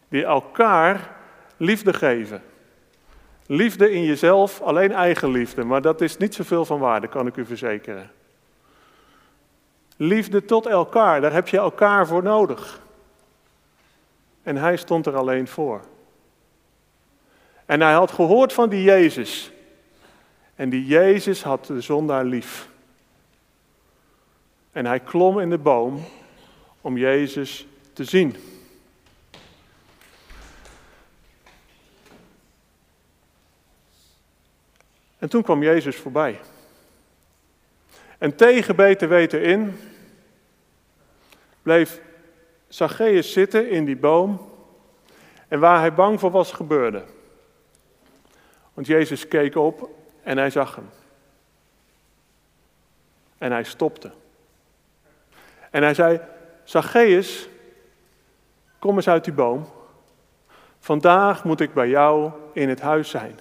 Die 0.08 0.26
elkaar 0.26 1.16
liefde 1.58 1.94
geven. 1.94 2.44
Liefde 3.46 3.92
in 3.92 4.04
jezelf, 4.04 4.62
alleen 4.62 4.92
eigen 4.92 5.30
liefde, 5.30 5.64
maar 5.64 5.82
dat 5.82 6.02
is 6.02 6.18
niet 6.18 6.36
zoveel 6.36 6.66
van 6.66 6.80
waarde, 6.80 7.08
kan 7.08 7.28
ik 7.28 7.36
u 7.36 7.46
verzekeren. 7.46 8.12
Liefde 9.98 10.46
tot 10.46 10.66
elkaar, 10.66 11.22
daar 11.22 11.34
heb 11.34 11.48
je 11.48 11.58
elkaar 11.58 12.08
voor 12.08 12.24
nodig. 12.24 12.82
En 14.44 14.58
hij 14.58 14.78
stond 14.78 15.06
er 15.06 15.16
alleen 15.16 15.48
voor. 15.48 15.82
En 17.66 17.82
hij 17.82 17.94
had 17.94 18.12
gehoord 18.12 18.54
van 18.54 18.70
die 18.70 18.84
Jezus. 18.84 19.52
En 20.56 20.70
die 20.70 20.86
Jezus 20.86 21.44
had 21.44 21.66
de 21.66 21.82
zondaar 21.82 22.24
lief. 22.24 22.70
En 24.72 24.86
hij 24.86 25.00
klom 25.00 25.40
in 25.40 25.50
de 25.50 25.58
boom 25.58 26.06
om 26.86 26.98
Jezus 26.98 27.68
te 27.94 28.04
zien. 28.04 28.36
En 35.18 35.30
toen 35.30 35.44
kwam 35.44 35.64
Jezus 35.64 35.96
voorbij. 35.96 36.40
En 38.18 38.36
tegen 38.36 38.76
beter 38.76 39.08
weten 39.08 39.44
in 39.44 39.80
bleef 41.62 42.02
Zacchaeus 42.68 43.32
zitten 43.32 43.70
in 43.70 43.86
die 43.86 43.98
boom 43.98 44.52
en 45.48 45.60
waar 45.60 45.80
hij 45.80 45.94
bang 45.94 46.20
voor 46.20 46.32
was 46.32 46.52
gebeurde. 46.52 47.04
Want 48.74 48.88
Jezus 48.88 49.28
keek 49.28 49.56
op 49.56 49.90
en 50.24 50.38
hij 50.38 50.50
zag 50.50 50.76
hem. 50.76 50.90
En 53.38 53.52
hij 53.52 53.64
stopte. 53.64 54.12
En 55.70 55.84
hij 55.84 55.94
zei, 55.94 56.34
Zacchaeus, 56.66 57.50
kom 58.80 58.96
eens 58.96 59.08
uit 59.08 59.24
die 59.24 59.34
boom. 59.34 59.68
Vandaag 60.80 61.44
moet 61.44 61.60
ik 61.60 61.74
bij 61.74 61.90
jou 61.90 62.32
in 62.54 62.70
het 62.70 62.82
huis 62.82 63.10
zijn. 63.10 63.40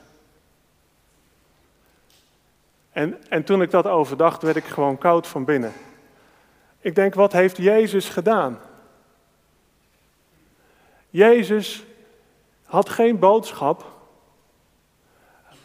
En, 2.92 3.28
en 3.28 3.44
toen 3.44 3.62
ik 3.62 3.70
dat 3.70 3.86
overdacht, 3.86 4.42
werd 4.42 4.56
ik 4.56 4.64
gewoon 4.64 4.98
koud 4.98 5.26
van 5.26 5.44
binnen. 5.44 5.72
Ik 6.80 6.94
denk, 6.94 7.14
wat 7.14 7.32
heeft 7.32 7.56
Jezus 7.56 8.08
gedaan? 8.08 8.58
Jezus 11.10 11.84
had 12.64 12.88
geen 12.88 13.18
boodschap 13.18 13.92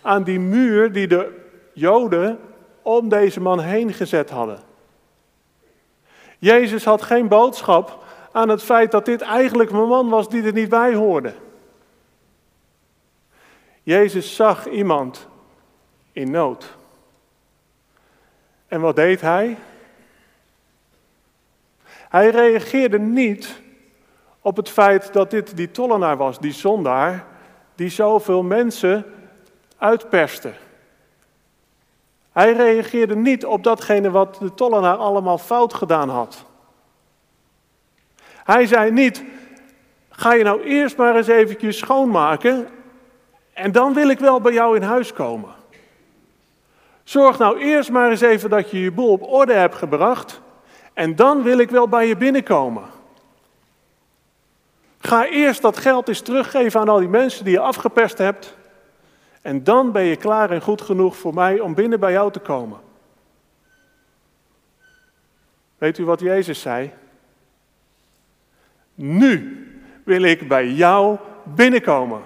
aan 0.02 0.24
die 0.24 0.40
muur 0.40 0.92
die 0.92 1.08
de 1.08 1.48
Joden 1.74 2.40
om 2.82 3.10
deze 3.10 3.42
man 3.42 3.60
heen 3.60 3.94
gezet 3.94 4.30
hadden. 4.30 4.60
Jezus 6.40 6.86
had 6.86 7.02
geen 7.02 7.28
boodschap 7.28 8.04
aan 8.32 8.50
het 8.50 8.64
feit 8.64 8.92
dat 8.92 9.06
dit 9.06 9.22
eigenlijk 9.22 9.70
een 9.70 9.88
man 9.88 10.10
was 10.10 10.30
die 10.30 10.44
er 10.44 10.54
niet 10.54 10.70
bij 10.70 10.94
hoorde. 10.94 11.34
Jezus 13.84 14.36
zag 14.36 14.68
iemand 14.68 15.28
in 16.12 16.32
nood. 16.32 16.78
En 18.68 18.82
wat 18.82 18.96
deed 18.96 19.22
hij? 19.22 19.58
Hij 22.10 22.30
reageerde 22.30 23.00
niet 23.00 23.62
op 24.42 24.56
het 24.56 24.70
feit 24.70 25.14
dat 25.14 25.32
dit 25.32 25.58
die 25.58 25.72
tollenaar 25.72 26.18
was, 26.18 26.40
die 26.40 26.54
zondaar, 26.54 27.26
die 27.76 27.90
zoveel 27.90 28.44
mensen 28.44 29.06
uitperste. 29.78 30.54
Hij 32.40 32.54
reageerde 32.54 33.16
niet 33.16 33.46
op 33.46 33.64
datgene 33.64 34.12
wat 34.12 34.36
de 34.40 34.54
tollenaar 34.54 34.96
allemaal 34.96 35.38
fout 35.38 35.74
gedaan 35.74 36.10
had. 36.10 36.46
Hij 38.44 38.66
zei 38.66 38.92
niet, 38.92 39.24
ga 40.10 40.34
je 40.34 40.44
nou 40.44 40.64
eerst 40.64 40.98
maar 40.98 41.16
eens 41.16 41.28
eventjes 41.28 41.78
schoonmaken 41.78 42.68
en 43.54 43.72
dan 43.72 43.94
wil 43.94 44.10
ik 44.10 44.20
wel 44.20 44.42
bij 44.42 44.54
jou 44.54 44.76
in 44.76 44.82
huis 44.82 45.14
komen. 45.14 45.50
Zorg 47.04 47.38
nou 47.38 47.60
eerst 47.60 47.92
maar 47.92 48.10
eens 48.10 48.22
even 48.22 48.50
dat 48.50 48.72
je 48.72 48.82
je 48.82 48.92
boel 48.92 49.12
op 49.12 49.24
orde 49.24 49.54
hebt 49.54 49.76
gebracht 49.76 50.42
en 50.94 51.16
dan 51.16 51.44
wil 51.44 51.58
ik 51.58 51.70
wel 51.70 51.88
bij 51.88 52.08
je 52.08 52.18
binnenkomen. 52.18 52.84
Ga 55.00 55.26
eerst 55.26 55.62
dat 55.62 55.78
geld 55.78 56.08
eens 56.08 56.22
teruggeven 56.22 56.80
aan 56.80 56.90
al 56.90 57.00
die 57.00 57.08
mensen 57.08 57.44
die 57.44 57.54
je 57.54 57.60
afgeperst 57.60 58.18
hebt. 58.18 58.58
En 59.42 59.64
dan 59.64 59.92
ben 59.92 60.04
je 60.04 60.16
klaar 60.16 60.52
en 60.52 60.62
goed 60.62 60.82
genoeg 60.82 61.18
voor 61.18 61.34
mij 61.34 61.60
om 61.60 61.74
binnen 61.74 62.00
bij 62.00 62.12
jou 62.12 62.32
te 62.32 62.40
komen. 62.40 62.80
Weet 65.78 65.98
u 65.98 66.06
wat 66.06 66.20
Jezus 66.20 66.62
zei? 66.62 66.94
Nu 68.96 69.64
wil 70.04 70.22
ik 70.22 70.48
bij 70.48 70.68
jou 70.68 71.18
binnenkomen. 71.44 72.22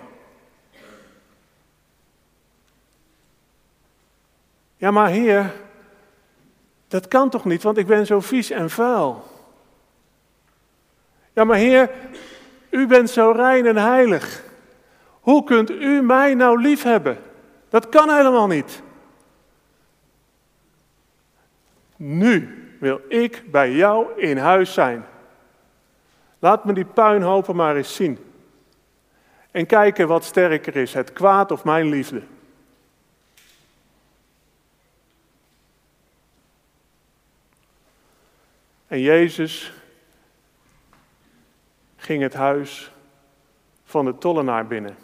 Ja, 4.77 4.91
maar 4.91 5.09
Heer, 5.09 5.53
dat 6.87 7.07
kan 7.07 7.29
toch 7.29 7.45
niet, 7.45 7.63
want 7.63 7.77
ik 7.77 7.87
ben 7.87 8.05
zo 8.05 8.19
vies 8.19 8.49
en 8.49 8.69
vuil. 8.69 9.23
Ja, 11.33 11.43
maar 11.43 11.57
Heer, 11.57 11.89
u 12.69 12.87
bent 12.87 13.09
zo 13.09 13.31
rein 13.31 13.65
en 13.65 13.77
heilig. 13.77 14.42
Hoe 15.23 15.43
kunt 15.43 15.69
u 15.69 16.01
mij 16.01 16.33
nou 16.33 16.61
lief 16.61 16.83
hebben? 16.83 17.17
Dat 17.69 17.89
kan 17.89 18.15
helemaal 18.15 18.47
niet. 18.47 18.81
Nu 21.95 22.63
wil 22.79 23.01
ik 23.07 23.51
bij 23.51 23.71
jou 23.71 24.21
in 24.21 24.37
huis 24.37 24.73
zijn. 24.73 25.05
Laat 26.39 26.65
me 26.65 26.73
die 26.73 26.85
puinhopen 26.85 27.55
maar 27.55 27.75
eens 27.75 27.95
zien. 27.95 28.19
En 29.51 29.65
kijken 29.65 30.07
wat 30.07 30.23
sterker 30.23 30.75
is, 30.75 30.93
het 30.93 31.13
kwaad 31.13 31.51
of 31.51 31.63
mijn 31.63 31.89
liefde. 31.89 32.21
En 38.87 39.01
Jezus 39.01 39.73
ging 41.95 42.21
het 42.21 42.33
huis 42.33 42.91
van 43.83 44.05
de 44.05 44.17
tollenaar 44.17 44.67
binnen. 44.67 45.02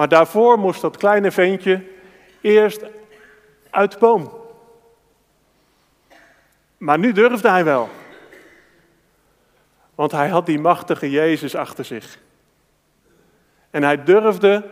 Maar 0.00 0.08
daarvoor 0.08 0.58
moest 0.58 0.80
dat 0.80 0.96
kleine 0.96 1.30
ventje 1.30 1.84
eerst 2.40 2.84
uit 3.70 3.92
de 3.92 3.98
boom. 3.98 4.30
Maar 6.76 6.98
nu 6.98 7.12
durfde 7.12 7.48
hij 7.48 7.64
wel. 7.64 7.88
Want 9.94 10.12
hij 10.12 10.28
had 10.28 10.46
die 10.46 10.58
machtige 10.58 11.10
Jezus 11.10 11.54
achter 11.54 11.84
zich. 11.84 12.18
En 13.70 13.82
hij 13.82 14.04
durfde 14.04 14.68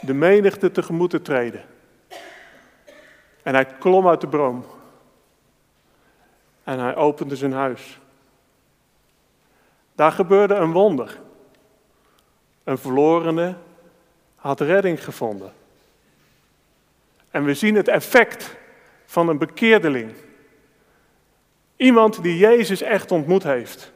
de 0.00 0.14
menigte 0.14 0.70
tegemoet 0.70 1.10
te 1.10 1.22
treden. 1.22 1.64
En 3.42 3.54
hij 3.54 3.66
klom 3.66 4.08
uit 4.08 4.20
de 4.20 4.26
boom. 4.26 4.64
En 6.64 6.78
hij 6.78 6.96
opende 6.96 7.36
zijn 7.36 7.52
huis. 7.52 7.98
Daar 9.94 10.12
gebeurde 10.12 10.54
een 10.54 10.72
wonder. 10.72 11.18
Een 12.64 12.78
verlorene 12.78 13.56
had 14.42 14.60
redding 14.60 15.04
gevonden. 15.04 15.52
En 17.30 17.44
we 17.44 17.54
zien 17.54 17.74
het 17.74 17.88
effect 17.88 18.56
van 19.06 19.28
een 19.28 19.38
bekeerdeling. 19.38 20.12
Iemand 21.76 22.22
die 22.22 22.36
Jezus 22.36 22.82
echt 22.82 23.10
ontmoet 23.10 23.42
heeft. 23.42 23.92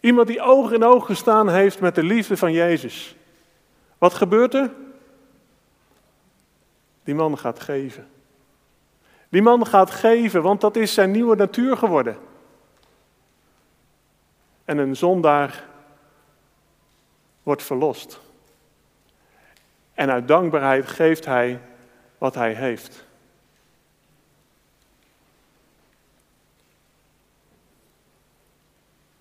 Iemand 0.00 0.26
die 0.26 0.40
oog 0.40 0.72
in 0.72 0.84
oog 0.84 1.06
gestaan 1.06 1.48
heeft 1.48 1.80
met 1.80 1.94
de 1.94 2.02
liefde 2.02 2.36
van 2.36 2.52
Jezus. 2.52 3.16
Wat 3.98 4.14
gebeurt 4.14 4.54
er? 4.54 4.70
Die 7.04 7.14
man 7.14 7.38
gaat 7.38 7.60
geven. 7.60 8.08
Die 9.28 9.42
man 9.42 9.66
gaat 9.66 9.90
geven, 9.90 10.42
want 10.42 10.60
dat 10.60 10.76
is 10.76 10.94
zijn 10.94 11.10
nieuwe 11.10 11.36
natuur 11.36 11.76
geworden. 11.76 12.16
En 14.64 14.78
een 14.78 14.96
zondaar 14.96 15.64
wordt 17.42 17.62
verlost. 17.62 18.24
En 19.96 20.10
uit 20.10 20.28
dankbaarheid 20.28 20.86
geeft 20.86 21.24
hij 21.24 21.60
wat 22.18 22.34
hij 22.34 22.54
heeft. 22.54 23.04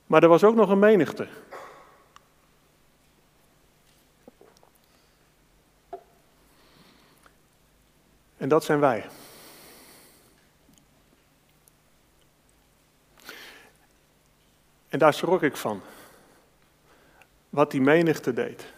Maar 0.06 0.24
er 0.24 0.30
was 0.30 0.44
ook 0.44 0.56
nog 0.56 0.70
een 0.70 0.80
menigte. 0.80 1.28
En 8.38 8.50
dat 8.50 8.64
zijn 8.64 8.80
wij. 8.80 9.06
En 14.90 15.00
daar 15.00 15.14
schrok 15.14 15.44
ik 15.44 15.58
van. 15.58 15.82
Wat 17.50 17.72
die 17.72 17.82
menigte 17.82 18.34
deed. 18.34 18.74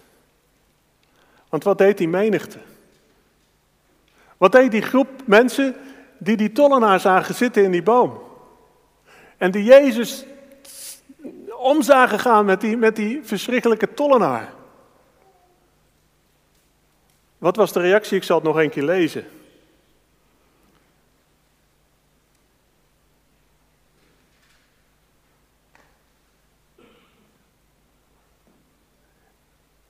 Want 1.49 1.63
wat 1.63 1.77
deed 1.77 1.97
die 1.97 2.07
menigte? 2.07 2.59
Wat 4.37 4.51
deed 4.51 4.71
die 4.71 4.81
groep 4.81 5.09
mensen 5.25 5.75
die 6.17 6.37
die 6.37 6.51
tollenaar 6.51 6.99
zagen 6.99 7.35
zitten 7.35 7.63
in 7.63 7.71
die 7.71 7.83
boom? 7.83 8.21
En 9.37 9.51
die 9.51 9.63
Jezus 9.63 10.25
om 11.57 11.81
zagen 11.81 12.19
gaan 12.19 12.45
met 12.45 12.61
die, 12.61 12.77
met 12.77 12.95
die 12.95 13.19
verschrikkelijke 13.23 13.93
tollenaar. 13.93 14.53
Wat 17.37 17.55
was 17.55 17.73
de 17.73 17.79
reactie? 17.79 18.17
Ik 18.17 18.23
zal 18.23 18.35
het 18.35 18.45
nog 18.45 18.57
een 18.57 18.69
keer 18.69 18.83
lezen. 18.83 19.25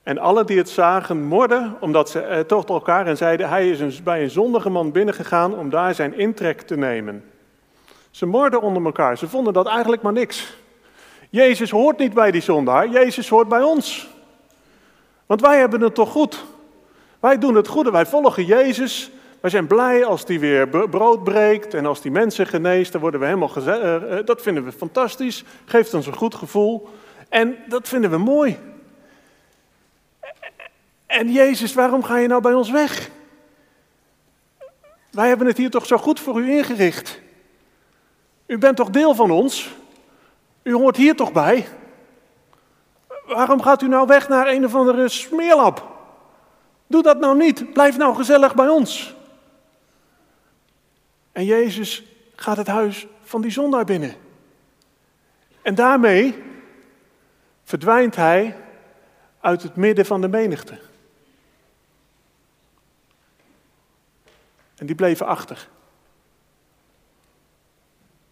En 0.08 0.18
alle 0.18 0.44
die 0.44 0.58
het 0.58 0.68
zagen 0.68 1.22
morden, 1.22 1.76
omdat 1.80 2.10
ze 2.10 2.20
eh, 2.20 2.40
toch 2.40 2.64
elkaar 2.64 3.06
en 3.06 3.16
zeiden, 3.16 3.48
hij 3.48 3.70
is 3.70 4.02
bij 4.02 4.22
een 4.22 4.30
zondige 4.30 4.70
man 4.70 4.92
binnengegaan 4.92 5.54
om 5.54 5.70
daar 5.70 5.94
zijn 5.94 6.18
intrek 6.18 6.60
te 6.60 6.76
nemen. 6.76 7.24
Ze 8.10 8.26
morden 8.26 8.62
onder 8.62 8.84
elkaar, 8.84 9.18
ze 9.18 9.28
vonden 9.28 9.52
dat 9.52 9.66
eigenlijk 9.66 10.02
maar 10.02 10.12
niks. 10.12 10.56
Jezus 11.30 11.70
hoort 11.70 11.98
niet 11.98 12.14
bij 12.14 12.30
die 12.30 12.40
zondaar, 12.40 12.88
Jezus 12.88 13.28
hoort 13.28 13.48
bij 13.48 13.62
ons. 13.62 14.08
Want 15.26 15.40
wij 15.40 15.58
hebben 15.58 15.80
het 15.80 15.94
toch 15.94 16.10
goed. 16.10 16.44
Wij 17.20 17.38
doen 17.38 17.54
het 17.54 17.68
goede, 17.68 17.90
wij 17.90 18.06
volgen 18.06 18.44
Jezus. 18.44 19.10
Wij 19.40 19.50
zijn 19.50 19.66
blij 19.66 20.04
als 20.04 20.24
die 20.24 20.40
weer 20.40 20.68
brood 20.68 21.24
breekt 21.24 21.74
en 21.74 21.86
als 21.86 22.00
die 22.00 22.10
mensen 22.10 22.46
geneest, 22.46 22.92
dan 22.92 23.00
worden 23.00 23.20
we 23.20 23.26
helemaal 23.26 23.50
uh, 23.56 24.16
dat 24.24 24.42
vinden 24.42 24.64
we 24.64 24.72
fantastisch, 24.72 25.44
geeft 25.64 25.94
ons 25.94 26.06
een 26.06 26.16
goed 26.16 26.34
gevoel. 26.34 26.88
En 27.28 27.56
dat 27.66 27.88
vinden 27.88 28.10
we 28.10 28.18
mooi. 28.18 28.58
En 31.08 31.32
Jezus, 31.32 31.74
waarom 31.74 32.02
ga 32.02 32.16
je 32.16 32.28
nou 32.28 32.42
bij 32.42 32.54
ons 32.54 32.70
weg? 32.70 33.10
Wij 35.10 35.28
hebben 35.28 35.46
het 35.46 35.56
hier 35.56 35.70
toch 35.70 35.86
zo 35.86 35.96
goed 35.96 36.20
voor 36.20 36.40
u 36.40 36.50
ingericht. 36.50 37.20
U 38.46 38.58
bent 38.58 38.76
toch 38.76 38.90
deel 38.90 39.14
van 39.14 39.30
ons? 39.30 39.74
U 40.62 40.74
hoort 40.74 40.96
hier 40.96 41.16
toch 41.16 41.32
bij? 41.32 41.68
Waarom 43.26 43.62
gaat 43.62 43.82
u 43.82 43.88
nou 43.88 44.06
weg 44.06 44.28
naar 44.28 44.48
een 44.48 44.64
of 44.64 44.74
andere 44.74 45.08
smeerlap? 45.08 45.96
Doe 46.86 47.02
dat 47.02 47.18
nou 47.18 47.36
niet. 47.36 47.72
Blijf 47.72 47.96
nou 47.96 48.14
gezellig 48.14 48.54
bij 48.54 48.68
ons. 48.68 49.14
En 51.32 51.44
Jezus 51.44 52.02
gaat 52.34 52.56
het 52.56 52.66
huis 52.66 53.06
van 53.22 53.40
die 53.40 53.50
zondaar 53.50 53.84
binnen. 53.84 54.14
En 55.62 55.74
daarmee 55.74 56.42
verdwijnt 57.64 58.16
hij 58.16 58.56
uit 59.40 59.62
het 59.62 59.76
midden 59.76 60.06
van 60.06 60.20
de 60.20 60.28
menigte. 60.28 60.78
En 64.78 64.86
die 64.86 64.94
bleven 64.94 65.26
achter. 65.26 65.68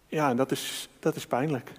Ja, 0.06 0.28
en 0.28 0.36
dat 0.36 0.50
is, 0.50 0.88
dat 0.98 1.16
is 1.16 1.26
pijnlijk. 1.26 1.72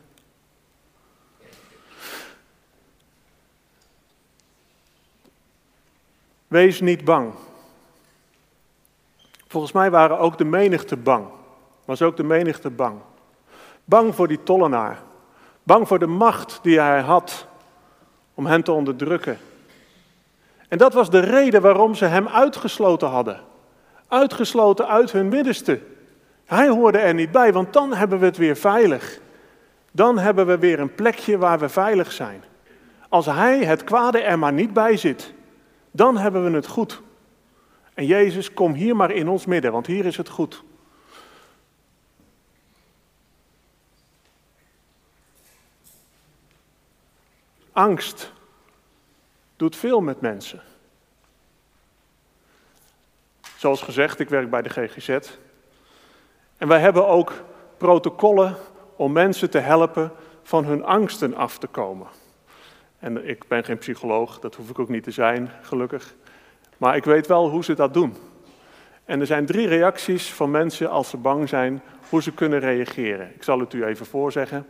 Wees 6.48 6.82
niet 6.82 7.04
bang. 7.04 7.34
Volgens 9.48 9.72
mij 9.72 9.92
waren 9.92 10.20
ook 10.20 10.38
de 10.38 10.46
menigte 10.46 10.98
bang. 10.98 11.28
Was 11.86 12.02
ook 12.02 12.18
de 12.18 12.24
menigte 12.24 12.70
bang. 12.70 13.00
Bang 13.84 14.16
voor 14.16 14.28
die 14.28 14.44
tollenaar. 14.44 15.02
Bang 15.64 15.88
voor 15.88 16.00
de 16.00 16.08
macht 16.08 16.60
die 16.62 16.80
hij 16.80 17.02
had 17.02 17.48
om 18.34 18.46
hen 18.46 18.64
te 18.64 18.72
onderdrukken. 18.72 19.38
En 20.68 20.78
dat 20.78 20.94
was 20.94 21.10
de 21.10 21.20
reden 21.20 21.62
waarom 21.62 21.96
ze 21.96 22.06
hem 22.06 22.28
uitgesloten 22.28 23.08
hadden. 23.08 23.47
Uitgesloten 24.08 24.88
uit 24.88 25.12
hun 25.12 25.28
middenste. 25.28 25.82
Hij 26.46 26.68
hoorde 26.68 26.98
er 26.98 27.14
niet 27.14 27.32
bij, 27.32 27.54
want 27.54 27.74
dan 27.74 27.94
hebben 27.94 28.20
we 28.20 28.26
het 28.26 28.38
weer 28.38 28.56
veilig. 28.56 29.20
Dan 29.92 30.18
hebben 30.18 30.48
we 30.48 30.58
weer 30.58 30.80
een 30.80 30.96
plekje 30.96 31.38
waar 31.38 31.60
we 31.60 31.70
veilig 31.70 32.12
zijn. 32.12 32.44
Als 33.10 33.26
hij, 33.26 33.64
het 33.64 33.84
kwade, 33.84 34.22
er 34.22 34.40
maar 34.40 34.54
niet 34.54 34.74
bij 34.74 34.98
zit, 34.98 35.34
dan 35.92 36.18
hebben 36.18 36.44
we 36.44 36.52
het 36.52 36.68
goed. 36.68 37.02
En 37.94 38.06
Jezus, 38.06 38.54
kom 38.54 38.74
hier 38.74 38.96
maar 38.96 39.12
in 39.12 39.28
ons 39.28 39.46
midden, 39.46 39.72
want 39.72 39.88
hier 39.88 40.06
is 40.06 40.18
het 40.18 40.30
goed. 40.30 40.64
Angst 47.72 48.32
doet 49.56 49.76
veel 49.76 50.02
met 50.02 50.22
mensen. 50.22 50.62
Zoals 53.58 53.82
gezegd, 53.82 54.20
ik 54.20 54.30
werk 54.30 54.50
bij 54.50 54.62
de 54.62 54.70
GGZ. 54.70 55.10
En 56.58 56.68
wij 56.68 56.80
hebben 56.80 57.08
ook 57.08 57.34
protocollen 57.78 58.56
om 58.96 59.12
mensen 59.12 59.50
te 59.50 59.60
helpen 59.60 60.12
van 60.44 60.66
hun 60.66 60.84
angsten 60.84 61.36
af 61.36 61.58
te 61.58 61.68
komen. 61.68 62.08
En 63.00 63.28
ik 63.28 63.48
ben 63.48 63.64
geen 63.64 63.78
psycholoog, 63.78 64.40
dat 64.40 64.56
hoef 64.56 64.70
ik 64.70 64.80
ook 64.80 64.90
niet 64.90 65.04
te 65.04 65.12
zijn, 65.12 65.52
gelukkig. 65.62 66.16
Maar 66.78 66.96
ik 66.96 67.04
weet 67.04 67.28
wel 67.28 67.50
hoe 67.50 67.64
ze 67.64 67.74
dat 67.74 67.94
doen. 67.94 68.16
En 69.06 69.20
er 69.20 69.26
zijn 69.26 69.46
drie 69.46 69.68
reacties 69.68 70.34
van 70.34 70.52
mensen 70.52 70.90
als 70.90 71.10
ze 71.10 71.18
bang 71.18 71.50
zijn, 71.50 71.82
hoe 72.10 72.22
ze 72.22 72.32
kunnen 72.32 72.60
reageren. 72.60 73.32
Ik 73.36 73.44
zal 73.44 73.60
het 73.60 73.74
u 73.74 73.86
even 73.86 74.06
voorzeggen. 74.06 74.66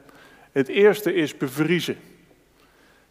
Het 0.52 0.68
eerste 0.68 1.14
is 1.14 1.38
bevriezen. 1.38 1.98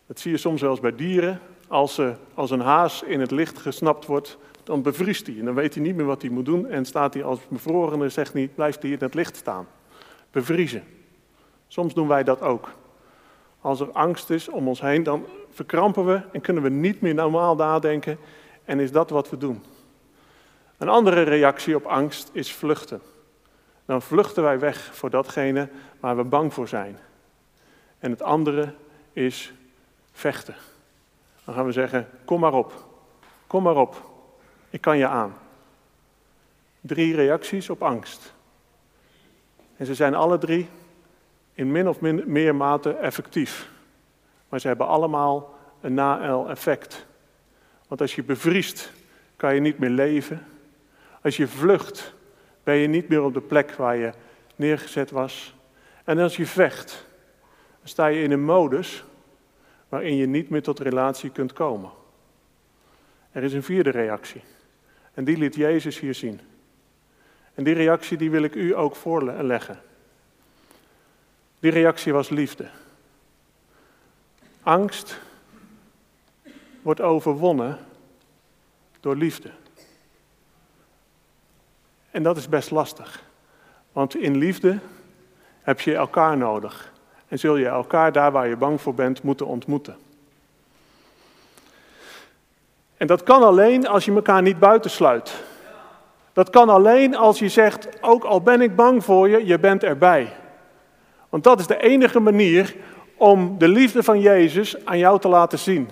Dat 0.07 0.21
zie 0.21 0.31
je 0.31 0.37
soms 0.37 0.63
eens 0.63 0.81
bij 0.81 0.95
dieren. 0.95 1.41
Als, 1.69 1.95
ze, 1.95 2.15
als 2.35 2.51
een 2.51 2.61
haas 2.61 3.03
in 3.03 3.21
het 3.21 3.31
licht 3.31 3.59
gesnapt 3.59 4.07
wordt, 4.07 4.39
dan 4.67 4.83
bevriest 4.83 5.27
hij. 5.27 5.39
En 5.39 5.45
dan 5.45 5.55
weet 5.55 5.75
hij 5.75 5.83
niet 5.83 5.97
meer 5.97 6.07
wat 6.07 6.23
hij 6.23 6.31
moet 6.31 6.45
doen. 6.45 6.67
En 6.67 6.85
staat 6.85 7.15
hij 7.15 7.25
als 7.25 7.39
bevrorene, 7.49 8.09
zegt 8.09 8.33
hij, 8.33 8.51
blijft 8.55 8.83
hij 8.83 8.91
in 8.91 8.99
het 9.01 9.15
licht 9.15 9.37
staan. 9.37 9.67
Bevriezen. 10.31 10.85
Soms 11.67 11.95
doen 11.95 12.09
wij 12.09 12.25
dat 12.25 12.41
ook. 12.41 12.69
Als 13.61 13.81
er 13.81 13.91
angst 13.91 14.31
is 14.31 14.49
om 14.49 14.69
ons 14.69 14.81
heen, 14.81 15.03
dan 15.03 15.27
verkrampen 15.51 16.07
we 16.07 16.21
en 16.33 16.41
kunnen 16.41 16.63
we 16.63 16.69
niet 16.69 17.01
meer 17.01 17.15
normaal 17.15 17.55
nadenken. 17.55 18.19
En 18.65 18.81
is 18.81 18.93
dat 18.93 19.11
wat 19.11 19.31
we 19.31 19.37
doen. 19.37 19.63
Een 20.79 20.89
andere 20.89 21.23
reactie 21.23 21.77
op 21.77 21.85
angst 21.85 22.31
is 22.33 22.53
vluchten. 22.53 23.01
dan 23.85 24.03
vluchten 24.03 24.43
wij 24.43 24.59
weg 24.59 24.91
voor 24.93 25.11
datgene 25.11 25.69
waar 26.01 26.17
we 26.17 26.25
bang 26.25 26.55
voor 26.55 26.69
zijn. 26.69 26.99
En 27.99 28.11
het 28.11 28.23
andere 28.23 28.75
is 29.13 29.53
vechten. 30.13 30.55
Dan 31.45 31.55
gaan 31.55 31.67
we 31.67 31.73
zeggen: 31.73 32.09
Kom 32.25 32.41
maar 32.41 32.55
op, 32.55 32.87
kom 33.47 33.63
maar 33.63 33.77
op, 33.77 34.16
ik 34.71 34.81
kan 34.81 34.99
je 34.99 35.07
aan. 35.07 35.35
Drie 36.81 37.15
reacties 37.15 37.71
op 37.71 37.83
angst. 37.83 38.35
En 39.77 39.87
ze 39.87 39.95
zijn 39.95 40.15
alle 40.15 40.39
drie 40.39 40.69
in 41.55 41.73
min 41.73 41.89
of 41.89 42.01
meer 42.01 42.55
mate 42.55 42.93
effectief. 42.93 43.69
Maar 44.49 44.61
ze 44.61 44.67
hebben 44.67 44.87
allemaal 44.87 45.55
een 45.81 45.95
na-effect. 45.95 47.07
Want 47.89 48.01
als 48.01 48.15
je 48.15 48.23
bevriest, 48.23 48.93
kan 49.37 49.55
je 49.55 49.61
niet 49.61 49.79
meer 49.79 49.91
leven. 49.91 50.47
Als 51.23 51.37
je 51.37 51.49
vlucht, 51.49 52.15
ben 52.63 52.75
je 52.75 52.87
niet 52.87 53.09
meer 53.09 53.23
op 53.23 53.35
de 53.35 53.41
plek 53.41 53.73
waar 53.73 53.97
je 53.97 54.13
neergezet 54.57 55.11
was. 55.11 55.55
En 56.05 56.19
als 56.19 56.37
je 56.37 56.47
vecht, 56.47 57.07
dan 57.79 57.89
sta 57.89 58.07
je 58.07 58.23
in 58.23 58.31
een 58.31 58.45
modus 58.45 59.05
waarin 59.89 60.17
je 60.17 60.27
niet 60.27 60.51
meer 60.51 60.63
tot 60.63 60.79
relatie 60.79 61.31
kunt 61.31 61.53
komen. 61.53 61.91
Er 63.33 63.43
is 63.43 63.53
een 63.53 63.63
vierde 63.63 63.91
reactie. 63.91 64.43
En 65.17 65.25
die 65.25 65.37
liet 65.37 65.55
Jezus 65.55 65.99
hier 65.99 66.15
zien. 66.15 66.41
En 67.55 67.65
die 67.65 67.75
reactie 67.75 68.17
die 68.17 68.31
wil 68.31 68.43
ik 68.43 68.55
u 68.55 68.77
ook 68.77 68.97
voorleggen. 68.97 69.81
Die 71.59 71.71
reactie 71.71 72.13
was 72.13 72.29
liefde. 72.29 72.69
Angst 74.63 75.21
wordt 76.83 77.01
overwonnen 77.01 77.79
door 79.01 79.17
liefde. 79.17 79.51
En 82.11 82.23
dat 82.23 82.37
is 82.37 82.49
best 82.49 82.71
lastig. 82.71 83.23
Want 83.93 84.17
in 84.17 84.37
liefde 84.37 84.79
heb 85.63 85.81
je 85.81 85.95
elkaar 85.95 86.37
nodig. 86.37 86.93
En 87.29 87.39
zul 87.39 87.57
je 87.57 87.67
elkaar 87.67 88.13
daar 88.13 88.33
waar 88.33 88.49
je 88.49 88.57
bang 88.57 88.81
voor 88.81 88.95
bent 88.95 89.23
moeten 89.23 89.47
ontmoeten. 89.47 89.97
En 92.97 93.07
dat 93.07 93.23
kan 93.23 93.43
alleen 93.43 93.87
als 93.87 94.05
je 94.05 94.13
elkaar 94.13 94.43
niet 94.43 94.59
buitensluit. 94.59 95.45
Dat 96.33 96.51
kan 96.51 96.69
alleen 96.69 97.17
als 97.17 97.39
je 97.39 97.49
zegt, 97.49 98.03
ook 98.03 98.25
al 98.25 98.41
ben 98.41 98.61
ik 98.61 98.77
bang 98.77 99.05
voor 99.05 99.29
je, 99.29 99.47
je 99.47 99.59
bent 99.59 99.83
erbij. 99.83 100.33
Want 101.29 101.45
dat 101.45 101.61
is 101.61 101.67
de 101.67 101.83
enige 101.83 102.21
manier 102.21 102.77
om 103.17 103.59
de 103.59 103.69
liefde 103.69 104.03
van 104.03 104.21
Jezus 104.21 104.85
aan 104.85 104.99
jou 104.99 105.21
te 105.21 105.29
laten 105.29 105.59
zien. 105.59 105.91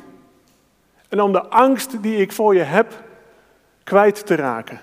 En 1.09 1.21
om 1.21 1.33
de 1.33 1.43
angst 1.49 2.03
die 2.03 2.17
ik 2.17 2.33
voor 2.33 2.55
je 2.55 2.63
heb 2.63 3.03
kwijt 3.85 4.27
te 4.27 4.35
raken. 4.35 4.81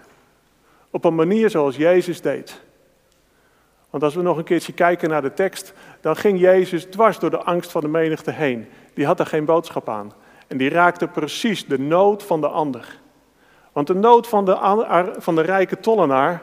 Op 0.90 1.06
een 1.06 1.16
manier 1.16 1.50
zoals 1.50 1.76
Jezus 1.76 2.22
deed. 2.22 2.62
Want 3.90 4.04
als 4.04 4.16
we 4.16 4.22
nog 4.22 4.38
een 4.38 4.44
keertje 4.44 4.74
kijken 4.74 5.10
naar 5.10 5.22
de 5.22 5.34
tekst, 5.34 5.74
dan 6.02 6.16
ging 6.16 6.40
Jezus 6.40 6.86
dwars 6.86 7.20
door 7.20 7.30
de 7.30 7.44
angst 7.44 7.72
van 7.72 7.82
de 7.82 7.88
menigte 7.88 8.32
heen. 8.32 8.68
Die 8.94 9.06
had 9.06 9.20
er 9.20 9.26
geen 9.26 9.46
boodschap 9.46 9.90
aan. 9.90 10.14
En 10.52 10.58
die 10.58 10.70
raakte 10.70 11.08
precies 11.08 11.66
de 11.66 11.80
nood 11.80 12.24
van 12.24 12.42
de 12.42 12.48
ander. 12.48 13.00
Want 13.72 13.88
de 13.88 13.94
nood 13.94 14.28
van 14.28 14.46
de, 14.46 15.14
van 15.18 15.36
de 15.36 15.42
rijke 15.42 15.80
tollenaar 15.80 16.42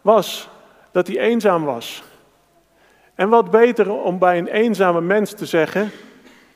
was 0.00 0.48
dat 0.90 1.06
hij 1.06 1.18
eenzaam 1.18 1.64
was. 1.64 2.02
En 3.14 3.28
wat 3.28 3.50
beter 3.50 3.92
om 3.92 4.18
bij 4.18 4.38
een 4.38 4.46
eenzame 4.46 5.00
mens 5.00 5.32
te 5.32 5.46
zeggen: 5.46 5.90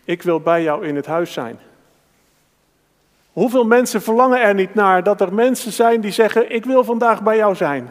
Ik 0.05 0.23
wil 0.23 0.41
bij 0.41 0.63
jou 0.63 0.87
in 0.87 0.97
het 0.97 1.07
huis 1.07 1.33
zijn. 1.33 1.59
Hoeveel 3.33 3.65
mensen 3.65 4.03
verlangen 4.03 4.41
er 4.41 4.55
niet 4.55 4.75
naar 4.75 5.03
dat 5.03 5.21
er 5.21 5.35
mensen 5.35 5.73
zijn 5.73 6.01
die 6.01 6.13
zeggen: 6.13 6.53
Ik 6.53 6.65
wil 6.65 6.85
vandaag 6.85 7.23
bij 7.23 7.37
jou 7.37 7.55
zijn? 7.55 7.91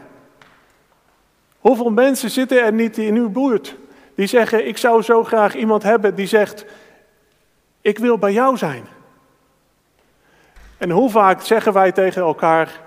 Hoeveel 1.58 1.90
mensen 1.90 2.30
zitten 2.30 2.62
er 2.62 2.72
niet 2.72 2.98
in 2.98 3.14
uw 3.14 3.30
buurt 3.30 3.76
die 4.14 4.26
zeggen: 4.26 4.66
Ik 4.66 4.76
zou 4.76 5.02
zo 5.02 5.24
graag 5.24 5.54
iemand 5.54 5.82
hebben 5.82 6.14
die 6.14 6.26
zegt: 6.26 6.64
Ik 7.80 7.98
wil 7.98 8.18
bij 8.18 8.32
jou 8.32 8.56
zijn? 8.56 8.96
En 10.78 10.90
hoe 10.90 11.10
vaak 11.10 11.42
zeggen 11.42 11.72
wij 11.72 11.92
tegen 11.92 12.22
elkaar: 12.22 12.80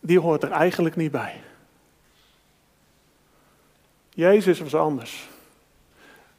Die 0.00 0.20
hoort 0.20 0.42
er 0.42 0.50
eigenlijk 0.50 0.96
niet 0.96 1.10
bij? 1.10 1.40
Jezus 4.08 4.60
was 4.60 4.74
anders. 4.74 5.28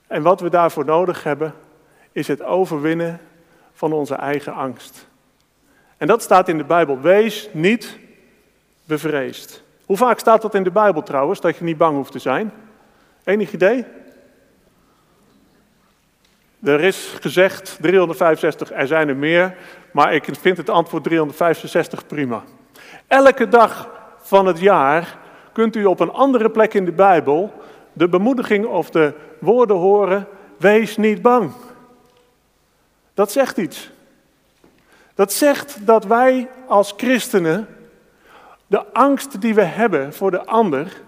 En 0.08 0.22
wat 0.22 0.42
we 0.42 0.50
daarvoor 0.50 0.86
nodig 0.86 1.24
hebben, 1.24 1.54
is 2.12 2.28
het 2.28 2.44
overwinnen 2.44 3.20
van 3.74 3.94
onze 3.94 4.16
eigen 4.16 4.54
angst. 4.54 5.08
En 5.98 6.08
dat 6.08 6.22
staat 6.22 6.48
in 6.48 6.58
de 6.58 6.64
Bijbel. 6.64 7.00
Wees 7.00 7.50
niet 7.52 7.98
bevreesd. 8.84 9.64
Hoe 9.86 9.98
vaak 9.98 10.20
staat 10.20 10.42
dat 10.42 10.56
in 10.56 10.64
de 10.64 10.72
Bijbel 10.72 11.04
trouwens, 11.04 11.42
dat 11.42 11.58
je 11.58 11.64
niet 11.64 11.78
bang 11.78 11.96
hoeft 11.96 12.12
te 12.12 12.20
zijn? 12.20 12.52
Enig 13.24 13.54
idee? 13.54 13.86
Er 16.64 16.82
is 16.82 17.14
gezegd 17.20 17.78
365, 17.82 18.72
er 18.72 18.88
zijn 18.88 19.10
er 19.10 19.16
meer, 19.16 19.56
maar 19.92 20.14
ik 20.14 20.28
vind 20.42 20.58
het 20.58 20.70
antwoord 20.70 21.04
365 21.04 22.08
prima. 22.08 22.44
Elke 23.08 23.48
dag 23.48 23.90
van 24.18 24.46
het 24.46 24.60
jaar 24.60 25.18
kunt 25.52 25.76
u 25.76 25.86
op 25.86 26.00
een 26.00 26.12
andere 26.12 26.50
plek 26.50 26.74
in 26.74 26.86
de 26.86 26.92
Bijbel 26.92 27.54
de 27.94 28.08
bemoediging 28.08 28.66
of 28.66 28.90
de 28.90 29.14
woorden 29.40 29.76
horen: 29.76 30.28
wees 30.58 30.98
niet 30.98 31.22
bang. 31.22 31.52
Dat 33.14 33.32
zegt 33.32 33.58
iets. 33.58 33.90
Dat 35.16 35.34
zegt 35.34 35.86
dat 35.86 36.06
wij 36.06 36.50
als 36.68 36.94
christenen 36.98 37.68
de 38.68 38.94
angst 38.94 39.42
die 39.42 39.54
we 39.54 39.64
hebben 39.64 40.14
voor 40.14 40.32
de 40.32 40.46
ander 40.46 41.02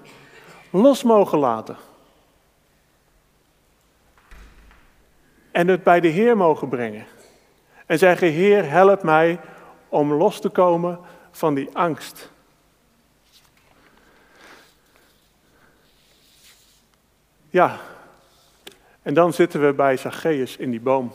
los 0.70 1.04
mogen 1.04 1.38
laten. 1.38 1.76
En 5.54 5.68
het 5.68 5.84
bij 5.84 6.00
de 6.00 6.08
Heer 6.08 6.38
mogen 6.38 6.70
brengen. 6.70 7.06
En 7.86 7.98
zeggen, 7.98 8.28
Heer, 8.28 8.70
help 8.70 9.04
mij 9.04 9.40
om 9.90 10.14
los 10.14 10.40
te 10.40 10.50
komen 10.50 11.00
van 11.32 11.54
die 11.54 11.70
angst. 11.74 12.32
Ja, 17.50 17.78
en 19.02 19.14
dan 19.14 19.34
zitten 19.34 19.66
we 19.66 19.74
bij 19.74 19.98
Zacchaeus 19.98 20.58
in 20.58 20.72
die 20.72 20.82
boom. 20.82 21.12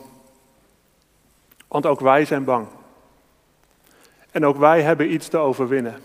Want 1.67 1.85
ook 1.85 1.99
wij 1.99 2.25
zijn 2.25 2.43
bang. 2.43 2.67
En 4.31 4.45
ook 4.45 4.57
wij 4.57 4.81
hebben 4.81 5.13
iets 5.13 5.27
te 5.27 5.37
overwinnen. 5.37 6.01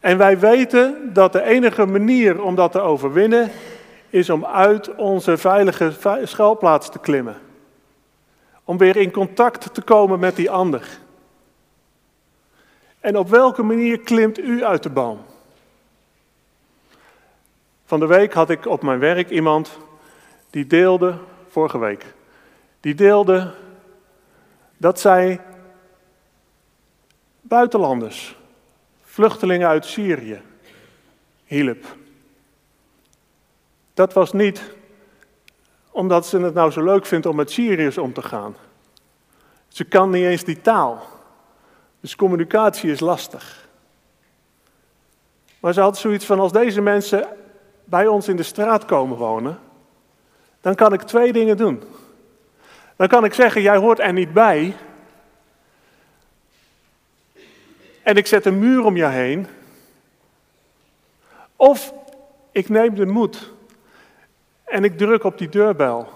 En 0.00 0.18
wij 0.18 0.38
weten 0.38 1.12
dat 1.12 1.32
de 1.32 1.42
enige 1.42 1.86
manier 1.86 2.42
om 2.42 2.54
dat 2.54 2.72
te 2.72 2.80
overwinnen 2.80 3.50
is 4.12 4.30
om 4.30 4.44
uit 4.44 4.94
onze 4.94 5.36
veilige 5.36 5.92
schuilplaats 6.24 6.90
te 6.90 6.98
klimmen. 6.98 7.40
Om 8.64 8.78
weer 8.78 8.96
in 8.96 9.10
contact 9.10 9.74
te 9.74 9.82
komen 9.82 10.18
met 10.18 10.36
die 10.36 10.50
ander. 10.50 10.88
En 13.00 13.18
op 13.18 13.28
welke 13.28 13.62
manier 13.62 14.00
klimt 14.00 14.38
u 14.38 14.64
uit 14.64 14.82
de 14.82 14.90
boom? 14.90 15.20
Van 17.84 18.00
de 18.00 18.06
week 18.06 18.32
had 18.32 18.50
ik 18.50 18.66
op 18.66 18.82
mijn 18.82 18.98
werk 18.98 19.30
iemand 19.30 19.78
die 20.50 20.66
deelde, 20.66 21.18
vorige 21.48 21.78
week, 21.78 22.14
die 22.80 22.94
deelde 22.94 23.54
dat 24.76 25.00
zij 25.00 25.40
buitenlanders, 27.40 28.36
vluchtelingen 29.02 29.68
uit 29.68 29.86
Syrië, 29.86 30.42
hielp. 31.44 32.00
Dat 33.94 34.12
was 34.12 34.32
niet 34.32 34.62
omdat 35.90 36.26
ze 36.26 36.40
het 36.40 36.54
nou 36.54 36.70
zo 36.70 36.84
leuk 36.84 37.06
vindt 37.06 37.26
om 37.26 37.36
met 37.36 37.50
Syriërs 37.50 37.98
om 37.98 38.12
te 38.12 38.22
gaan. 38.22 38.56
Ze 39.68 39.84
kan 39.84 40.10
niet 40.10 40.24
eens 40.24 40.44
die 40.44 40.60
taal. 40.60 41.06
Dus 42.00 42.16
communicatie 42.16 42.90
is 42.90 43.00
lastig. 43.00 43.68
Maar 45.60 45.72
ze 45.72 45.80
had 45.80 45.98
zoiets 45.98 46.24
van: 46.24 46.40
als 46.40 46.52
deze 46.52 46.80
mensen 46.80 47.26
bij 47.84 48.06
ons 48.06 48.28
in 48.28 48.36
de 48.36 48.42
straat 48.42 48.84
komen 48.84 49.16
wonen, 49.16 49.58
dan 50.60 50.74
kan 50.74 50.92
ik 50.92 51.02
twee 51.02 51.32
dingen 51.32 51.56
doen. 51.56 51.82
Dan 52.96 53.08
kan 53.08 53.24
ik 53.24 53.34
zeggen: 53.34 53.62
jij 53.62 53.76
hoort 53.76 53.98
er 53.98 54.12
niet 54.12 54.32
bij. 54.32 54.76
En 58.02 58.16
ik 58.16 58.26
zet 58.26 58.46
een 58.46 58.58
muur 58.58 58.84
om 58.84 58.96
je 58.96 59.06
heen. 59.06 59.46
Of 61.56 61.92
ik 62.52 62.68
neem 62.68 62.94
de 62.94 63.06
moed 63.06 63.51
en 64.72 64.84
ik 64.84 64.98
druk 64.98 65.24
op 65.24 65.38
die 65.38 65.48
deurbel. 65.48 66.08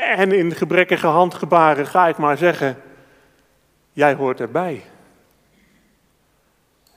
En 0.00 0.32
in 0.32 0.52
gebrekkige 0.52 1.06
handgebaren 1.06 1.86
ga 1.86 2.08
ik 2.08 2.16
maar 2.16 2.36
zeggen: 2.36 2.82
Jij 3.92 4.14
hoort 4.14 4.40
erbij. 4.40 4.84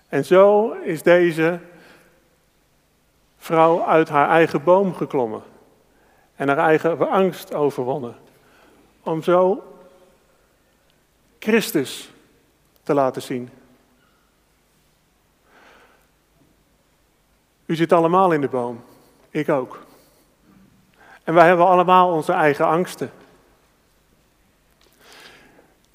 En 0.10 0.26
zo 0.26 0.72
is 0.72 1.04
deze 1.04 1.60
vrouw 3.38 3.84
uit 3.84 4.10
haar 4.10 4.30
eigen 4.30 4.64
boom 4.64 4.96
geklommen 4.96 5.44
en 6.36 6.48
haar 6.48 6.58
eigen 6.58 7.10
angst 7.10 7.54
overwonnen. 7.54 8.16
Om 9.04 9.24
zo 9.24 9.64
Christus 11.40 12.12
te 12.84 12.94
laten 12.94 13.22
zien. 13.22 13.50
U 17.66 17.76
zit 17.76 17.92
allemaal 17.92 18.32
in 18.32 18.42
de 18.42 18.48
boom. 18.48 18.84
Ik 19.30 19.50
ook. 19.50 19.92
En 21.24 21.34
wij 21.34 21.48
hebben 21.48 21.66
allemaal 21.66 22.12
onze 22.12 22.32
eigen 22.32 22.66
angsten. 22.66 23.12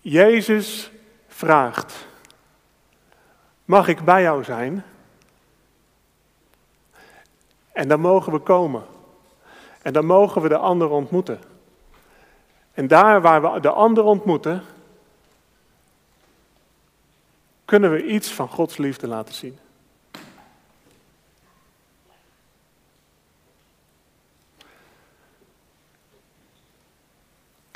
Jezus 0.01 0.91
vraagt: 1.29 2.07
Mag 3.65 3.89
ik 3.89 4.05
bij 4.05 4.23
jou 4.23 4.45
zijn? 4.45 4.85
En 7.73 7.89
dan 7.89 8.01
mogen 8.01 8.33
we 8.33 8.39
komen. 8.39 8.85
En 9.83 9.93
dan 9.93 10.07
mogen 10.07 10.43
we 10.43 10.49
de 10.49 10.57
ander 10.57 10.89
ontmoeten. 10.89 11.41
En 12.73 12.87
daar 12.89 13.21
waar 13.21 13.53
we 13.53 13.61
de 13.61 13.71
ander 13.71 14.05
ontmoeten, 14.05 14.65
kunnen 17.65 17.91
we 17.91 18.07
iets 18.07 18.33
van 18.33 18.49
Gods 18.49 18.77
liefde 18.77 19.07
laten 19.07 19.35
zien. 19.35 19.59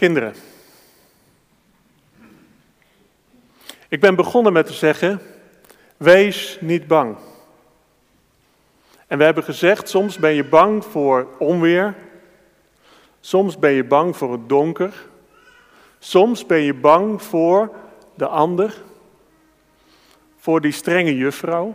Kinderen. 0.03 0.35
Ik 3.89 4.01
ben 4.01 4.15
begonnen 4.15 4.53
met 4.53 4.67
te 4.67 4.73
zeggen, 4.73 5.21
wees 5.97 6.59
niet 6.61 6.87
bang. 6.87 7.17
En 9.07 9.19
we 9.19 9.25
hebben 9.25 9.45
gezegd, 9.45 9.89
soms 9.89 10.19
ben 10.19 10.33
je 10.33 10.45
bang 10.45 10.85
voor 10.85 11.29
onweer. 11.39 11.95
Soms 13.21 13.59
ben 13.59 13.71
je 13.71 13.85
bang 13.85 14.17
voor 14.17 14.33
het 14.33 14.49
donker. 14.49 15.07
Soms 15.99 16.47
ben 16.47 16.61
je 16.61 16.75
bang 16.75 17.23
voor 17.23 17.75
de 18.15 18.27
ander. 18.27 18.75
Voor 20.37 20.61
die 20.61 20.73
strenge 20.73 21.17
juffrouw. 21.17 21.75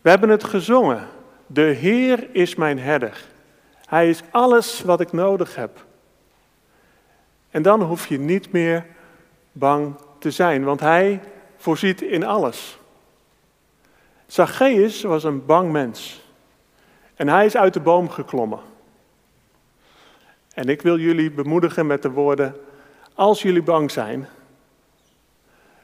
We 0.00 0.10
hebben 0.10 0.28
het 0.28 0.44
gezongen. 0.44 1.08
De 1.46 1.62
Heer 1.62 2.34
is 2.34 2.54
mijn 2.54 2.78
herder. 2.78 3.30
Hij 3.92 4.08
is 4.08 4.22
alles 4.30 4.80
wat 4.82 5.00
ik 5.00 5.12
nodig 5.12 5.56
heb. 5.56 5.84
En 7.50 7.62
dan 7.62 7.82
hoef 7.82 8.06
je 8.06 8.18
niet 8.18 8.52
meer 8.52 8.86
bang 9.52 9.94
te 10.18 10.30
zijn, 10.30 10.64
want 10.64 10.80
hij 10.80 11.20
voorziet 11.56 12.02
in 12.02 12.24
alles. 12.24 12.78
Zacchaeus 14.26 15.02
was 15.02 15.24
een 15.24 15.46
bang 15.46 15.72
mens. 15.72 16.24
En 17.14 17.28
hij 17.28 17.46
is 17.46 17.56
uit 17.56 17.74
de 17.74 17.80
boom 17.80 18.08
geklommen. 18.08 18.60
En 20.54 20.68
ik 20.68 20.82
wil 20.82 20.98
jullie 20.98 21.30
bemoedigen 21.30 21.86
met 21.86 22.02
de 22.02 22.10
woorden: 22.10 22.56
als 23.14 23.42
jullie 23.42 23.62
bang 23.62 23.90
zijn, 23.90 24.28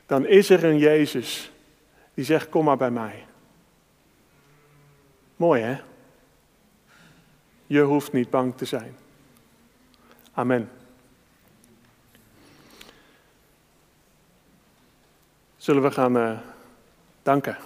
dan 0.06 0.26
is 0.26 0.50
er 0.50 0.64
een 0.64 0.78
Jezus 0.78 1.52
die 2.14 2.24
zegt: 2.24 2.48
Kom 2.48 2.64
maar 2.64 2.76
bij 2.76 2.90
mij. 2.90 3.26
Mooi 5.36 5.62
hè? 5.62 5.87
Je 7.68 7.80
hoeft 7.80 8.12
niet 8.12 8.30
bang 8.30 8.56
te 8.56 8.64
zijn. 8.64 8.96
Amen. 10.32 10.70
Zullen 15.56 15.82
we 15.82 15.90
gaan 15.90 16.16
uh, 16.16 16.38
danken? 17.22 17.56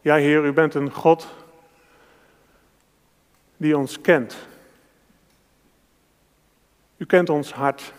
Ja, 0.00 0.14
Heer, 0.14 0.44
u 0.44 0.52
bent 0.52 0.74
een 0.74 0.92
God 0.92 1.28
die 3.56 3.76
ons 3.76 4.00
kent. 4.00 4.36
U 6.98 7.06
kent 7.06 7.30
ons 7.30 7.52
hart. 7.52 7.92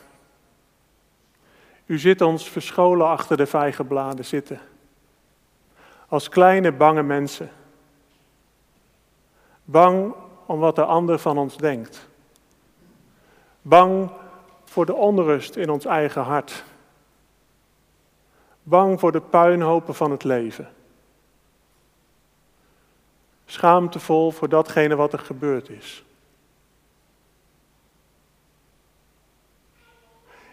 U 1.85 1.99
zit 1.99 2.21
ons 2.21 2.49
verscholen 2.49 3.07
achter 3.07 3.37
de 3.37 3.45
vijgenbladen 3.45 4.25
zitten. 4.25 4.59
Als 6.07 6.29
kleine 6.29 6.71
bange 6.71 7.03
mensen. 7.03 7.49
Bang 9.63 10.13
om 10.45 10.59
wat 10.59 10.75
de 10.75 10.85
ander 10.85 11.19
van 11.19 11.37
ons 11.37 11.57
denkt. 11.57 12.07
Bang 13.61 14.11
voor 14.63 14.85
de 14.85 14.93
onrust 14.93 15.55
in 15.55 15.69
ons 15.69 15.85
eigen 15.85 16.21
hart. 16.21 16.63
Bang 18.63 18.99
voor 18.99 19.11
de 19.11 19.21
puinhopen 19.21 19.95
van 19.95 20.11
het 20.11 20.23
leven. 20.23 20.69
Schaamtevol 23.45 24.31
voor 24.31 24.49
datgene 24.49 24.95
wat 24.95 25.13
er 25.13 25.19
gebeurd 25.19 25.69
is. 25.69 26.03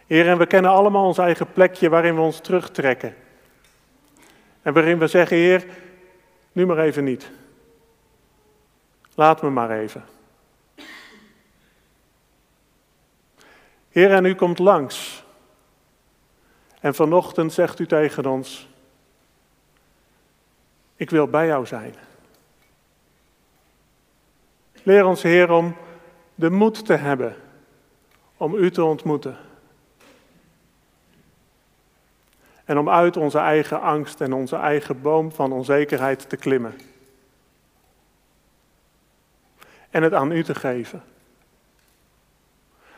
Heer, 0.07 0.29
en 0.29 0.39
we 0.39 0.47
kennen 0.47 0.71
allemaal 0.71 1.07
ons 1.07 1.19
eigen 1.19 1.53
plekje 1.53 1.89
waarin 1.89 2.15
we 2.15 2.21
ons 2.21 2.41
terugtrekken. 2.41 3.15
En 4.63 4.73
waarin 4.73 4.99
we 4.99 5.07
zeggen, 5.07 5.37
Heer, 5.37 5.67
nu 6.53 6.67
maar 6.67 6.79
even 6.79 7.05
niet. 7.05 7.31
Laat 9.15 9.43
me 9.43 9.51
maar 9.51 9.71
even. 9.71 10.05
Heer, 13.89 14.13
en 14.13 14.25
u 14.25 14.35
komt 14.35 14.59
langs. 14.59 15.25
En 16.81 16.95
vanochtend 16.95 17.53
zegt 17.53 17.79
u 17.79 17.87
tegen 17.87 18.27
ons, 18.27 18.69
ik 20.97 21.11
wil 21.11 21.27
bij 21.27 21.47
jou 21.47 21.67
zijn. 21.67 21.95
Leer 24.83 25.05
ons, 25.05 25.23
Heer, 25.23 25.51
om 25.51 25.77
de 26.35 26.51
moed 26.51 26.87
te 26.87 26.95
hebben 26.95 27.37
om 28.37 28.55
u 28.55 28.71
te 28.71 28.85
ontmoeten. 28.85 29.37
En 32.67 32.79
om 32.79 32.89
uit 32.89 33.17
onze 33.17 33.39
eigen 33.39 33.81
angst 33.81 34.21
en 34.21 34.33
onze 34.33 34.57
eigen 34.57 35.01
boom 35.01 35.33
van 35.33 35.53
onzekerheid 35.53 36.29
te 36.29 36.37
klimmen. 36.37 36.75
En 39.91 40.03
het 40.03 40.13
aan 40.13 40.33
u 40.33 40.45
te 40.45 40.55
geven. 40.55 41.03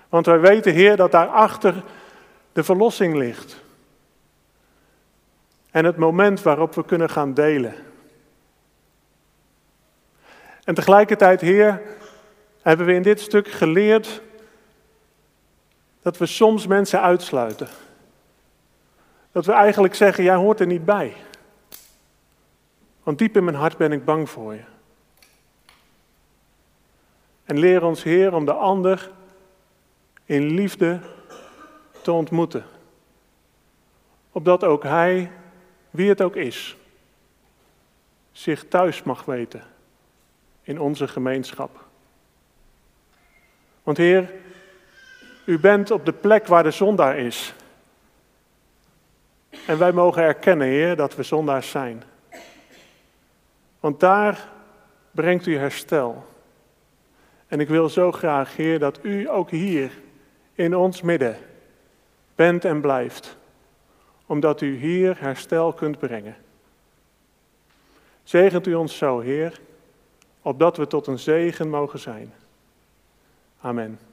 Want 0.08 0.26
wij 0.26 0.40
weten, 0.40 0.72
Heer, 0.72 0.96
dat 0.96 1.10
daarachter 1.10 1.82
de 2.52 2.64
verlossing 2.64 3.16
ligt. 3.16 3.60
En 5.70 5.84
het 5.84 5.96
moment 5.96 6.42
waarop 6.42 6.74
we 6.74 6.84
kunnen 6.84 7.10
gaan 7.10 7.34
delen. 7.34 7.74
En 10.64 10.74
tegelijkertijd, 10.74 11.40
Heer, 11.40 11.82
hebben 12.62 12.86
we 12.86 12.94
in 12.94 13.02
dit 13.02 13.20
stuk 13.20 13.48
geleerd 13.48 14.22
dat 16.02 16.18
we 16.18 16.26
soms 16.26 16.66
mensen 16.66 17.00
uitsluiten. 17.00 17.68
Dat 19.38 19.46
we 19.46 19.52
eigenlijk 19.52 19.94
zeggen, 19.94 20.24
jij 20.24 20.34
hoort 20.34 20.60
er 20.60 20.66
niet 20.66 20.84
bij. 20.84 21.14
Want 23.02 23.18
diep 23.18 23.36
in 23.36 23.44
mijn 23.44 23.56
hart 23.56 23.76
ben 23.76 23.92
ik 23.92 24.04
bang 24.04 24.30
voor 24.30 24.54
je. 24.54 24.62
En 27.44 27.58
leer 27.58 27.84
ons, 27.84 28.02
Heer, 28.02 28.34
om 28.34 28.44
de 28.44 28.52
ander 28.52 29.10
in 30.24 30.54
liefde 30.54 31.00
te 32.02 32.12
ontmoeten. 32.12 32.64
Opdat 34.32 34.64
ook 34.64 34.82
hij, 34.82 35.30
wie 35.90 36.08
het 36.08 36.22
ook 36.22 36.36
is, 36.36 36.76
zich 38.32 38.68
thuis 38.68 39.02
mag 39.02 39.24
weten 39.24 39.62
in 40.62 40.80
onze 40.80 41.08
gemeenschap. 41.08 41.84
Want 43.82 43.96
Heer, 43.96 44.32
u 45.44 45.58
bent 45.58 45.90
op 45.90 46.04
de 46.04 46.12
plek 46.12 46.46
waar 46.46 46.62
de 46.62 46.70
zondaar 46.70 47.18
is. 47.18 47.54
En 49.66 49.78
wij 49.78 49.92
mogen 49.92 50.22
erkennen, 50.22 50.66
Heer, 50.66 50.96
dat 50.96 51.14
we 51.14 51.22
zondaars 51.22 51.70
zijn. 51.70 52.02
Want 53.80 54.00
daar 54.00 54.48
brengt 55.10 55.46
u 55.46 55.56
herstel. 55.56 56.26
En 57.46 57.60
ik 57.60 57.68
wil 57.68 57.88
zo 57.88 58.12
graag, 58.12 58.56
Heer, 58.56 58.78
dat 58.78 58.98
u 59.02 59.30
ook 59.30 59.50
hier 59.50 59.90
in 60.54 60.76
ons 60.76 61.02
midden 61.02 61.36
bent 62.34 62.64
en 62.64 62.80
blijft. 62.80 63.36
Omdat 64.26 64.60
u 64.60 64.76
hier 64.76 65.20
herstel 65.20 65.72
kunt 65.72 65.98
brengen. 65.98 66.36
Zegent 68.22 68.66
u 68.66 68.74
ons 68.74 68.96
zo, 68.96 69.20
Heer, 69.20 69.60
opdat 70.42 70.76
we 70.76 70.86
tot 70.86 71.06
een 71.06 71.18
zegen 71.18 71.68
mogen 71.68 71.98
zijn. 71.98 72.32
Amen. 73.60 74.07